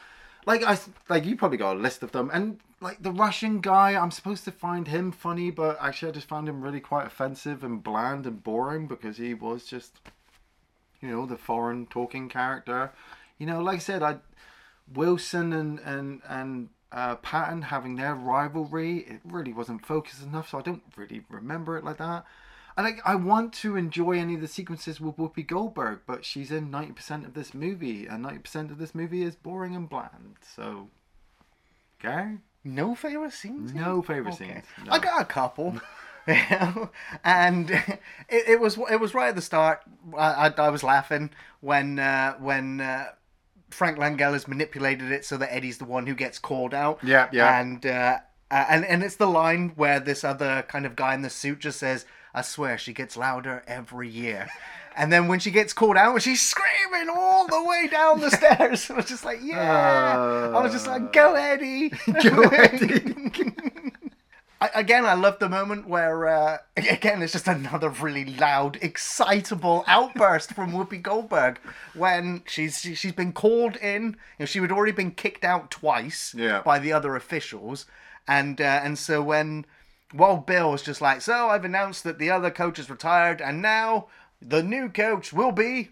Like 0.50 0.64
I, 0.64 0.80
like 1.10 1.26
you 1.26 1.36
probably 1.36 1.60
got 1.60 1.78
a 1.78 1.80
list 1.80 2.02
of 2.02 2.12
them, 2.12 2.32
and 2.34 2.60
like 2.82 3.04
the 3.04 3.12
Russian 3.12 3.62
guy, 3.62 3.96
I'm 3.96 4.10
supposed 4.10 4.46
to 4.46 4.52
find 4.52 4.88
him 4.88 5.12
funny, 5.12 5.52
but 5.52 5.78
actually 5.80 6.10
I 6.10 6.12
just 6.14 6.28
found 6.28 6.50
him 6.50 6.62
really 6.62 6.80
quite 6.80 7.06
offensive 7.06 7.64
and 7.64 7.84
bland 7.84 8.26
and 8.26 8.44
boring 8.44 8.88
because 8.88 9.18
he 9.18 9.36
was 9.36 9.66
just 9.66 10.00
you 11.02 11.10
know, 11.10 11.26
the 11.26 11.38
foreign 11.38 11.86
talking 11.86 12.30
character. 12.30 12.92
You 13.38 13.46
know, 13.46 13.62
like 13.62 13.78
I 13.78 13.80
said, 13.80 14.04
I 14.04 14.18
Wilson 14.94 15.54
and 15.54 15.80
and 15.80 16.22
and 16.28 16.70
uh, 16.92 17.16
Patton 17.18 17.62
having 17.64 17.96
their 17.96 18.16
rivalry, 18.16 19.00
it 19.00 19.20
really 19.24 19.54
wasn't 19.54 19.86
focused 19.86 20.24
enough, 20.24 20.50
so 20.50 20.58
I 20.58 20.62
don't 20.62 20.82
really 20.96 21.22
remember 21.30 21.78
it 21.78 21.84
like 21.84 21.98
that. 21.98 22.26
And 22.80 22.88
I, 22.88 23.12
I 23.12 23.16
want 23.16 23.52
to 23.56 23.76
enjoy 23.76 24.14
any 24.14 24.36
of 24.36 24.42
the 24.42 24.48
sequences 24.48 25.02
with 25.02 25.18
Whoopi 25.18 25.46
Goldberg, 25.46 26.00
but 26.08 26.24
she's 26.24 26.50
in 26.50 26.72
90% 26.72 27.26
of 27.26 27.34
this 27.34 27.54
movie, 27.54 28.06
and 28.06 28.24
90% 28.24 28.72
of 28.72 28.78
this 28.78 28.96
movie 28.96 29.22
is 29.22 29.36
boring 29.36 29.76
and 29.76 29.90
bland. 29.90 30.38
So, 30.56 30.88
okay? 32.00 32.36
No 32.64 32.96
favorite 32.96 33.34
scenes. 33.34 33.74
No 33.74 34.02
favourite 34.02 34.38
scenes, 34.38 34.64
no. 34.86 34.94
I 34.94 35.00
got 35.00 35.22
a 35.22 35.26
couple. 35.26 35.76
You 36.26 36.36
know? 36.52 36.90
and 37.26 37.70
it, 37.70 38.04
it 38.30 38.60
was 38.62 38.78
it 38.90 39.02
was 39.02 39.14
right 39.14 39.28
at 39.28 39.36
the 39.36 39.42
start. 39.42 39.82
I, 40.18 40.48
I, 40.48 40.54
I 40.58 40.70
was 40.70 40.82
laughing 40.82 41.32
when 41.60 42.00
uh, 42.00 42.36
when 42.36 42.80
uh, 42.80 43.08
Frank 43.72 43.98
Langella's 43.98 44.48
manipulated 44.48 45.12
it 45.12 45.26
so 45.26 45.36
that 45.36 45.54
Eddie's 45.54 45.80
the 45.80 45.86
one 45.86 46.08
who 46.08 46.16
gets 46.16 46.40
called 46.40 46.74
out. 46.74 47.00
Yeah, 47.04 47.28
yeah. 47.34 47.60
And 47.60 47.86
uh, 47.86 48.20
uh, 48.52 48.66
and 48.70 48.86
and 48.86 49.04
it's 49.04 49.18
the 49.18 49.28
line 49.28 49.74
where 49.76 50.00
this 50.00 50.24
other 50.24 50.64
kind 50.70 50.86
of 50.86 50.96
guy 50.96 51.14
in 51.14 51.24
the 51.24 51.30
suit 51.30 51.60
just 51.60 51.80
says, 51.80 52.06
"I 52.34 52.42
swear 52.42 52.78
she 52.78 52.94
gets 52.94 53.16
louder 53.18 53.64
every 53.68 54.10
year." 54.10 54.48
And 54.96 55.14
then 55.14 55.28
when 55.30 55.40
she 55.40 55.52
gets 55.52 55.72
called 55.72 55.96
out, 55.98 56.22
she's 56.22 56.42
screaming 56.42 57.10
all 57.16 57.48
the 57.48 57.64
way 57.64 57.88
down 57.88 58.20
the 58.20 58.32
stairs. 58.40 58.90
I 58.92 58.96
was 58.96 59.06
just 59.06 59.24
like, 59.24 59.40
yeah. 59.42 60.52
I 60.54 60.62
was 60.62 60.74
just 60.74 60.88
like, 60.88 61.14
go 61.14 61.36
Eddie. 61.36 61.90
Go 62.24 62.42
Eddie. 62.50 63.14
I, 64.62 64.70
again, 64.76 65.06
I 65.06 65.14
love 65.14 65.40
the 65.40 65.48
moment 65.48 65.88
where, 65.88 66.28
uh, 66.28 66.58
again, 66.76 67.22
it's 67.22 67.32
just 67.32 67.48
another 67.48 67.88
really 67.90 68.26
loud, 68.26 68.78
excitable 68.82 69.86
outburst 69.88 70.54
from 70.54 70.74
Whoopi 70.74 71.02
Goldberg 71.02 71.60
when 71.94 72.42
she's 72.46 72.82
she- 72.82 72.96
she's 72.96 73.14
been 73.14 73.32
called 73.32 73.78
in. 73.78 74.04
You 74.38 74.42
know, 74.42 74.46
she 74.46 74.60
had 74.60 74.72
already 74.72 74.92
been 74.92 75.12
kicked 75.12 75.46
out 75.46 75.72
twice 75.72 76.36
Yeah. 76.38 76.62
by 76.62 76.78
the 76.78 76.92
other 76.92 77.16
officials, 77.16 77.86
and 78.28 78.60
uh, 78.60 78.82
and 78.84 78.98
so 79.00 79.22
when 79.22 79.66
Wild 80.14 80.46
Bill 80.46 80.72
was 80.72 80.82
just 80.82 81.02
like, 81.02 81.22
so 81.22 81.50
I've 81.50 81.66
announced 81.66 82.04
that 82.04 82.20
the 82.20 82.30
other 82.32 82.52
coach 82.52 82.80
is 82.80 82.90
retired, 82.90 83.42
and 83.42 83.62
now 83.62 84.08
the 84.42 84.64
new 84.64 84.90
coach 84.90 85.32
will 85.32 85.52
be 85.52 85.90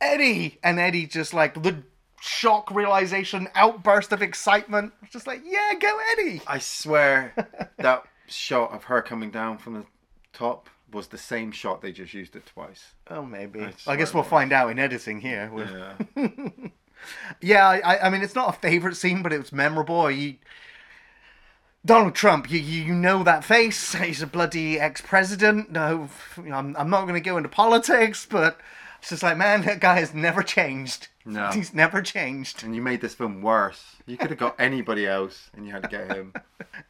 Eddie, 0.00 0.58
and 0.62 0.78
Eddie 0.78 1.06
just 1.06 1.34
like 1.34 1.62
the 1.62 1.82
shock 2.20 2.70
realization 2.70 3.48
outburst 3.54 4.12
of 4.12 4.22
excitement, 4.22 4.92
just 5.10 5.26
like, 5.26 5.42
yeah, 5.44 5.74
go 5.80 5.98
Eddie. 6.12 6.42
I 6.46 6.58
swear 6.58 7.34
that 7.78 8.04
shot 8.26 8.72
of 8.72 8.84
her 8.84 9.02
coming 9.02 9.30
down 9.30 9.58
from 9.58 9.74
the 9.74 9.84
top 10.32 10.70
was 10.92 11.08
the 11.08 11.18
same 11.18 11.52
shot 11.52 11.82
they 11.82 11.92
just 11.92 12.14
used 12.14 12.36
it 12.36 12.46
twice. 12.46 12.94
Oh, 13.08 13.24
maybe. 13.24 13.60
I, 13.60 13.72
swear 13.76 13.96
guess 13.96 14.12
we'll 14.12 14.22
find 14.22 14.52
out 14.52 14.70
in 14.70 14.78
editing 14.78 15.20
here. 15.20 15.96
Yeah. 16.16 16.48
Yeah, 17.40 17.66
I, 17.66 18.06
I 18.06 18.10
mean, 18.10 18.22
it's 18.22 18.34
not 18.34 18.54
a 18.54 18.58
favorite 18.58 18.96
scene, 18.96 19.22
but 19.22 19.32
it 19.32 19.38
was 19.38 19.52
memorable. 19.52 20.10
You, 20.10 20.36
Donald 21.84 22.14
Trump, 22.14 22.50
you, 22.50 22.58
you 22.58 22.94
know 22.94 23.22
that 23.22 23.44
face. 23.44 23.94
He's 23.94 24.22
a 24.22 24.26
bloody 24.26 24.78
ex-president. 24.78 25.72
No, 25.72 26.08
I'm, 26.36 26.76
I'm 26.76 26.90
not 26.90 27.02
going 27.02 27.14
to 27.14 27.20
go 27.20 27.36
into 27.36 27.48
politics, 27.48 28.26
but 28.28 28.58
it's 28.98 29.10
just 29.10 29.22
like, 29.22 29.36
man, 29.36 29.62
that 29.66 29.80
guy 29.80 29.98
has 29.98 30.14
never 30.14 30.42
changed. 30.42 31.08
No. 31.24 31.50
He's 31.52 31.74
never 31.74 32.02
changed. 32.02 32.62
and 32.62 32.74
you 32.74 32.82
made 32.82 33.00
this 33.00 33.14
film 33.14 33.42
worse. 33.42 33.96
You 34.06 34.16
could 34.16 34.30
have 34.30 34.38
got 34.38 34.56
anybody 34.58 35.06
else 35.06 35.50
and 35.56 35.66
you 35.66 35.72
had 35.72 35.84
to 35.84 35.88
get 35.88 36.14
him. 36.14 36.34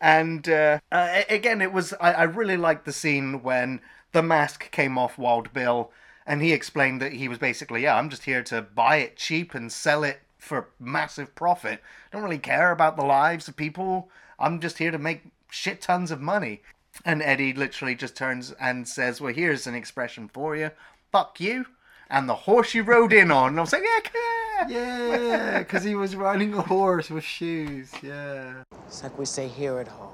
And 0.01 0.49
uh, 0.49 0.81
uh, 0.91 1.23
again, 1.29 1.61
it 1.61 1.73
was 1.73 1.93
I, 2.01 2.13
I 2.13 2.23
really 2.25 2.57
liked 2.57 2.85
the 2.85 2.93
scene 2.93 3.43
when 3.43 3.81
the 4.13 4.23
mask 4.23 4.71
came 4.71 4.99
off 4.99 5.19
Wild 5.19 5.53
Bill, 5.53 5.91
and 6.27 6.43
he 6.43 6.53
explained 6.53 7.01
that 7.01 7.13
he 7.13 7.29
was 7.29 7.39
basically, 7.39 7.83
yeah, 7.83 7.97
I'm 7.97 8.11
just 8.11 8.25
here 8.25 8.43
to 8.45 8.63
buy 8.63 8.97
it 8.97 9.17
cheap 9.17 9.55
and 9.55 9.71
sell 9.71 10.05
it 10.05 10.21
for 10.41 10.69
massive 10.79 11.35
profit. 11.35 11.81
I 11.83 12.17
don't 12.17 12.25
really 12.25 12.39
care 12.39 12.73
about 12.73 12.97
the 12.97 13.05
lives 13.05 13.49
of 13.49 13.57
people. 13.57 14.11
I'm 14.39 14.61
just 14.61 14.79
here 14.79 14.91
to 14.91 14.99
make 14.99 15.23
shit 15.51 15.81
tons 15.81 16.11
of 16.11 16.21
money. 16.21 16.63
And 17.05 17.23
Eddie 17.23 17.53
literally 17.53 17.95
just 17.95 18.17
turns 18.17 18.53
and 18.53 18.89
says, 18.89 19.21
"Well, 19.21 19.33
here's 19.33 19.67
an 19.67 19.75
expression 19.75 20.29
for 20.29 20.57
you. 20.57 20.71
Fuck 21.13 21.41
you." 21.41 21.67
And 22.09 22.29
the 22.29 22.35
horse 22.35 22.75
you 22.75 22.83
rode 22.83 23.13
in 23.13 23.31
on. 23.31 23.51
And 23.51 23.59
I 23.59 23.63
was 23.63 23.73
like, 23.73 23.85
yeah, 23.85 24.69
yeah. 24.69 25.17
Yeah, 25.17 25.59
because 25.61 25.85
he 25.85 25.95
was 25.95 26.17
riding 26.17 26.53
a 26.55 26.63
horse 26.63 27.09
with 27.09 27.23
shoes. 27.23 27.93
Yeah. 28.03 28.65
It's 28.89 29.05
like 29.05 29.17
we 29.17 29.25
say 29.25 29.47
here 29.47 29.79
at 29.79 29.87
home. 29.87 30.11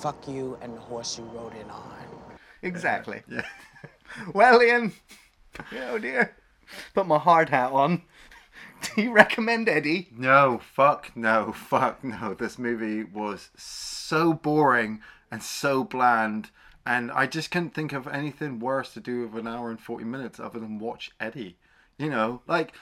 Fuck 0.00 0.26
you 0.26 0.56
and 0.62 0.74
the 0.74 0.80
horse 0.80 1.18
you 1.18 1.24
rode 1.24 1.54
in 1.54 1.68
on. 1.68 1.92
Exactly. 2.62 3.22
Yeah. 3.28 3.44
Well, 4.34 4.60
Ian, 4.60 4.92
oh 5.88 5.98
dear, 5.98 6.34
put 6.94 7.06
my 7.06 7.18
hard 7.18 7.48
hat 7.48 7.70
on. 7.70 8.02
Do 8.94 9.02
you 9.02 9.12
recommend 9.12 9.68
Eddie? 9.68 10.08
No, 10.16 10.60
fuck 10.72 11.12
no, 11.14 11.52
fuck 11.56 12.02
no. 12.02 12.34
This 12.34 12.58
movie 12.58 13.04
was 13.04 13.50
so 13.56 14.32
boring 14.32 15.00
and 15.30 15.42
so 15.42 15.84
bland, 15.84 16.50
and 16.86 17.10
I 17.12 17.26
just 17.26 17.50
couldn't 17.50 17.74
think 17.74 17.92
of 17.92 18.06
anything 18.08 18.58
worse 18.58 18.94
to 18.94 19.00
do 19.00 19.26
with 19.28 19.40
an 19.40 19.46
hour 19.46 19.70
and 19.70 19.80
40 19.80 20.04
minutes 20.04 20.40
other 20.40 20.58
than 20.58 20.78
watch 20.78 21.10
Eddie. 21.20 21.56
You 21.98 22.08
know, 22.08 22.42
like, 22.46 22.72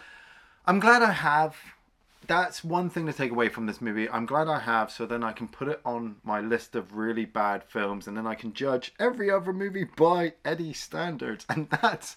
I'm 0.66 0.78
glad 0.80 1.02
I 1.02 1.12
have. 1.12 1.56
That's 2.26 2.62
one 2.62 2.90
thing 2.90 3.06
to 3.06 3.12
take 3.12 3.30
away 3.30 3.48
from 3.48 3.66
this 3.66 3.80
movie. 3.80 4.08
I'm 4.08 4.26
glad 4.26 4.48
I 4.48 4.60
have, 4.60 4.90
so 4.90 5.06
then 5.06 5.24
I 5.24 5.32
can 5.32 5.48
put 5.48 5.68
it 5.68 5.80
on 5.84 6.16
my 6.22 6.40
list 6.40 6.74
of 6.76 6.94
really 6.94 7.24
bad 7.24 7.64
films, 7.64 8.06
and 8.06 8.16
then 8.16 8.26
I 8.26 8.34
can 8.34 8.52
judge 8.52 8.92
every 9.00 9.30
other 9.30 9.52
movie 9.52 9.84
by 9.84 10.34
Eddie 10.44 10.74
standards, 10.74 11.46
and 11.48 11.68
that's 11.82 12.16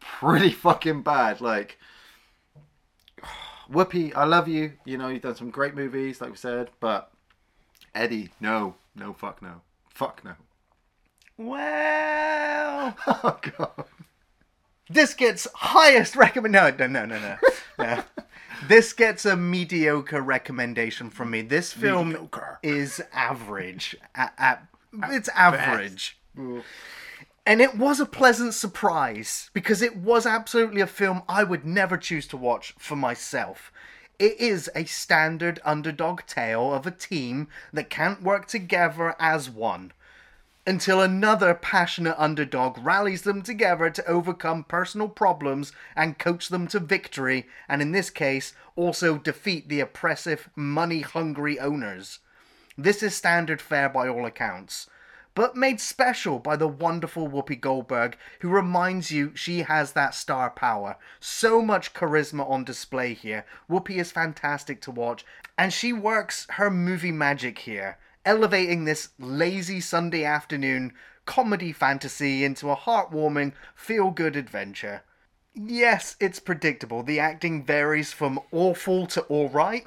pretty 0.00 0.50
fucking 0.50 1.02
bad. 1.02 1.40
Like, 1.40 1.78
Whoopi, 3.70 4.14
I 4.14 4.24
love 4.24 4.48
you. 4.48 4.74
You 4.84 4.98
know, 4.98 5.08
you've 5.08 5.22
done 5.22 5.34
some 5.36 5.50
great 5.50 5.74
movies, 5.74 6.20
like 6.20 6.30
we 6.30 6.36
said, 6.36 6.70
but 6.80 7.10
Eddie, 7.94 8.30
no, 8.40 8.74
no, 8.94 9.12
fuck 9.12 9.40
no, 9.42 9.60
fuck 9.88 10.22
no. 10.24 10.32
Well, 11.38 12.94
Oh 13.06 13.38
god. 13.56 13.84
this 14.90 15.14
gets 15.14 15.46
highest 15.54 16.16
recommend. 16.16 16.52
No, 16.52 16.70
no, 16.70 16.86
no, 16.86 17.06
no, 17.06 17.18
no. 17.18 17.36
no. 17.78 18.02
This 18.68 18.92
gets 18.92 19.24
a 19.24 19.36
mediocre 19.36 20.20
recommendation 20.20 21.10
from 21.10 21.30
me. 21.32 21.42
This 21.42 21.72
film 21.72 22.10
Mediocre. 22.10 22.60
is 22.62 23.02
average. 23.12 23.96
At, 24.14 24.34
at, 24.38 24.66
it's 25.10 25.28
average. 25.30 26.16
And 27.44 27.60
it 27.60 27.76
was 27.76 27.98
a 27.98 28.06
pleasant 28.06 28.54
surprise 28.54 29.50
because 29.52 29.82
it 29.82 29.96
was 29.96 30.26
absolutely 30.26 30.80
a 30.80 30.86
film 30.86 31.22
I 31.28 31.42
would 31.42 31.64
never 31.64 31.96
choose 31.96 32.26
to 32.28 32.36
watch 32.36 32.74
for 32.78 32.94
myself. 32.94 33.72
It 34.18 34.40
is 34.40 34.70
a 34.74 34.84
standard 34.84 35.60
underdog 35.64 36.22
tale 36.26 36.72
of 36.72 36.86
a 36.86 36.92
team 36.92 37.48
that 37.72 37.90
can't 37.90 38.22
work 38.22 38.46
together 38.46 39.16
as 39.18 39.50
one 39.50 39.92
until 40.66 41.00
another 41.00 41.54
passionate 41.54 42.14
underdog 42.16 42.78
rallies 42.78 43.22
them 43.22 43.42
together 43.42 43.90
to 43.90 44.06
overcome 44.06 44.64
personal 44.64 45.08
problems 45.08 45.72
and 45.96 46.18
coach 46.18 46.48
them 46.48 46.68
to 46.68 46.78
victory, 46.78 47.46
and 47.68 47.82
in 47.82 47.90
this 47.90 48.10
case, 48.10 48.54
also 48.76 49.18
defeat 49.18 49.68
the 49.68 49.80
oppressive, 49.80 50.48
money 50.54 51.00
hungry 51.00 51.58
owners. 51.58 52.20
This 52.78 53.02
is 53.02 53.14
standard 53.14 53.60
fare 53.60 53.88
by 53.88 54.08
all 54.08 54.24
accounts, 54.24 54.88
but 55.34 55.56
made 55.56 55.80
special 55.80 56.38
by 56.38 56.56
the 56.56 56.68
wonderful 56.68 57.28
Whoopi 57.28 57.60
Goldberg, 57.60 58.16
who 58.40 58.48
reminds 58.48 59.10
you 59.10 59.32
she 59.34 59.62
has 59.62 59.92
that 59.92 60.14
star 60.14 60.50
power. 60.50 60.96
So 61.20 61.62
much 61.62 61.94
charisma 61.94 62.48
on 62.48 62.64
display 62.64 63.14
here. 63.14 63.44
Whoopi 63.70 63.96
is 63.96 64.12
fantastic 64.12 64.80
to 64.82 64.90
watch, 64.90 65.24
and 65.56 65.72
she 65.72 65.92
works 65.92 66.46
her 66.50 66.70
movie 66.70 67.12
magic 67.12 67.60
here, 67.60 67.98
elevating 68.24 68.84
this 68.84 69.10
lazy 69.18 69.80
Sunday 69.80 70.24
afternoon 70.24 70.92
comedy 71.26 71.72
fantasy 71.72 72.44
into 72.44 72.70
a 72.70 72.76
heartwarming, 72.76 73.52
feel 73.74 74.10
good 74.10 74.36
adventure. 74.36 75.02
Yes, 75.54 76.16
it's 76.18 76.38
predictable. 76.40 77.02
The 77.02 77.20
acting 77.20 77.64
varies 77.64 78.12
from 78.12 78.40
awful 78.50 79.06
to 79.08 79.22
alright. 79.24 79.86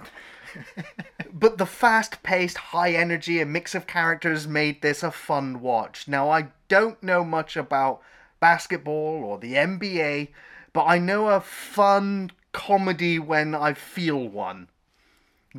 but 1.34 1.58
the 1.58 1.66
fast 1.66 2.24
paced, 2.24 2.58
high 2.58 2.94
energy, 2.94 3.40
and 3.40 3.52
mix 3.52 3.76
of 3.76 3.88
characters 3.88 4.48
made 4.48 4.82
this 4.82 5.04
a 5.04 5.12
fun 5.12 5.62
watch. 5.62 6.08
Now, 6.08 6.30
I 6.30 6.48
don't 6.68 7.02
know 7.02 7.24
much 7.24 7.56
about 7.56 8.02
basketball 8.40 9.24
or 9.24 9.38
the 9.38 9.54
NBA, 9.54 10.30
but 10.74 10.86
I 10.86 10.98
know 10.98 11.30
a 11.30 11.42
fun 11.42 12.32
comedy 12.52 13.20
when 13.20 13.56
I 13.56 13.74
feel 13.74 14.28
one. 14.28 14.70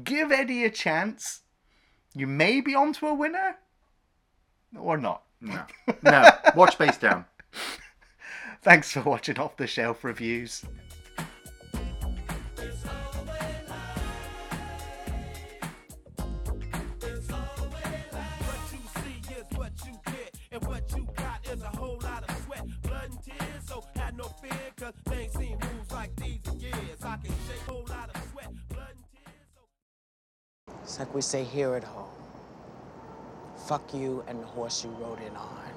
Give 0.02 0.30
Eddie 0.30 0.64
a 0.64 0.70
chance. 0.70 1.40
You 2.14 2.26
may 2.26 2.60
be 2.60 2.74
onto 2.74 3.06
a 3.06 3.14
winner, 3.14 3.56
or 4.78 4.96
not. 4.96 5.22
No. 5.40 5.62
No. 6.02 6.30
Watch 6.54 6.78
Base 6.78 6.96
Down. 6.96 7.26
Thanks 8.62 8.90
for 8.90 9.02
watching 9.02 9.38
Off 9.38 9.56
the 9.56 9.66
Shelf 9.66 10.02
Reviews. 10.02 10.64
It's 30.86 31.00
like 31.00 31.12
we 31.12 31.20
say 31.20 31.42
here 31.42 31.74
at 31.74 31.82
home. 31.82 32.06
Fuck 33.66 33.92
you 33.92 34.22
and 34.28 34.40
the 34.40 34.46
horse 34.46 34.84
you 34.84 34.90
rode 35.00 35.18
in 35.20 35.34
on. 35.34 35.75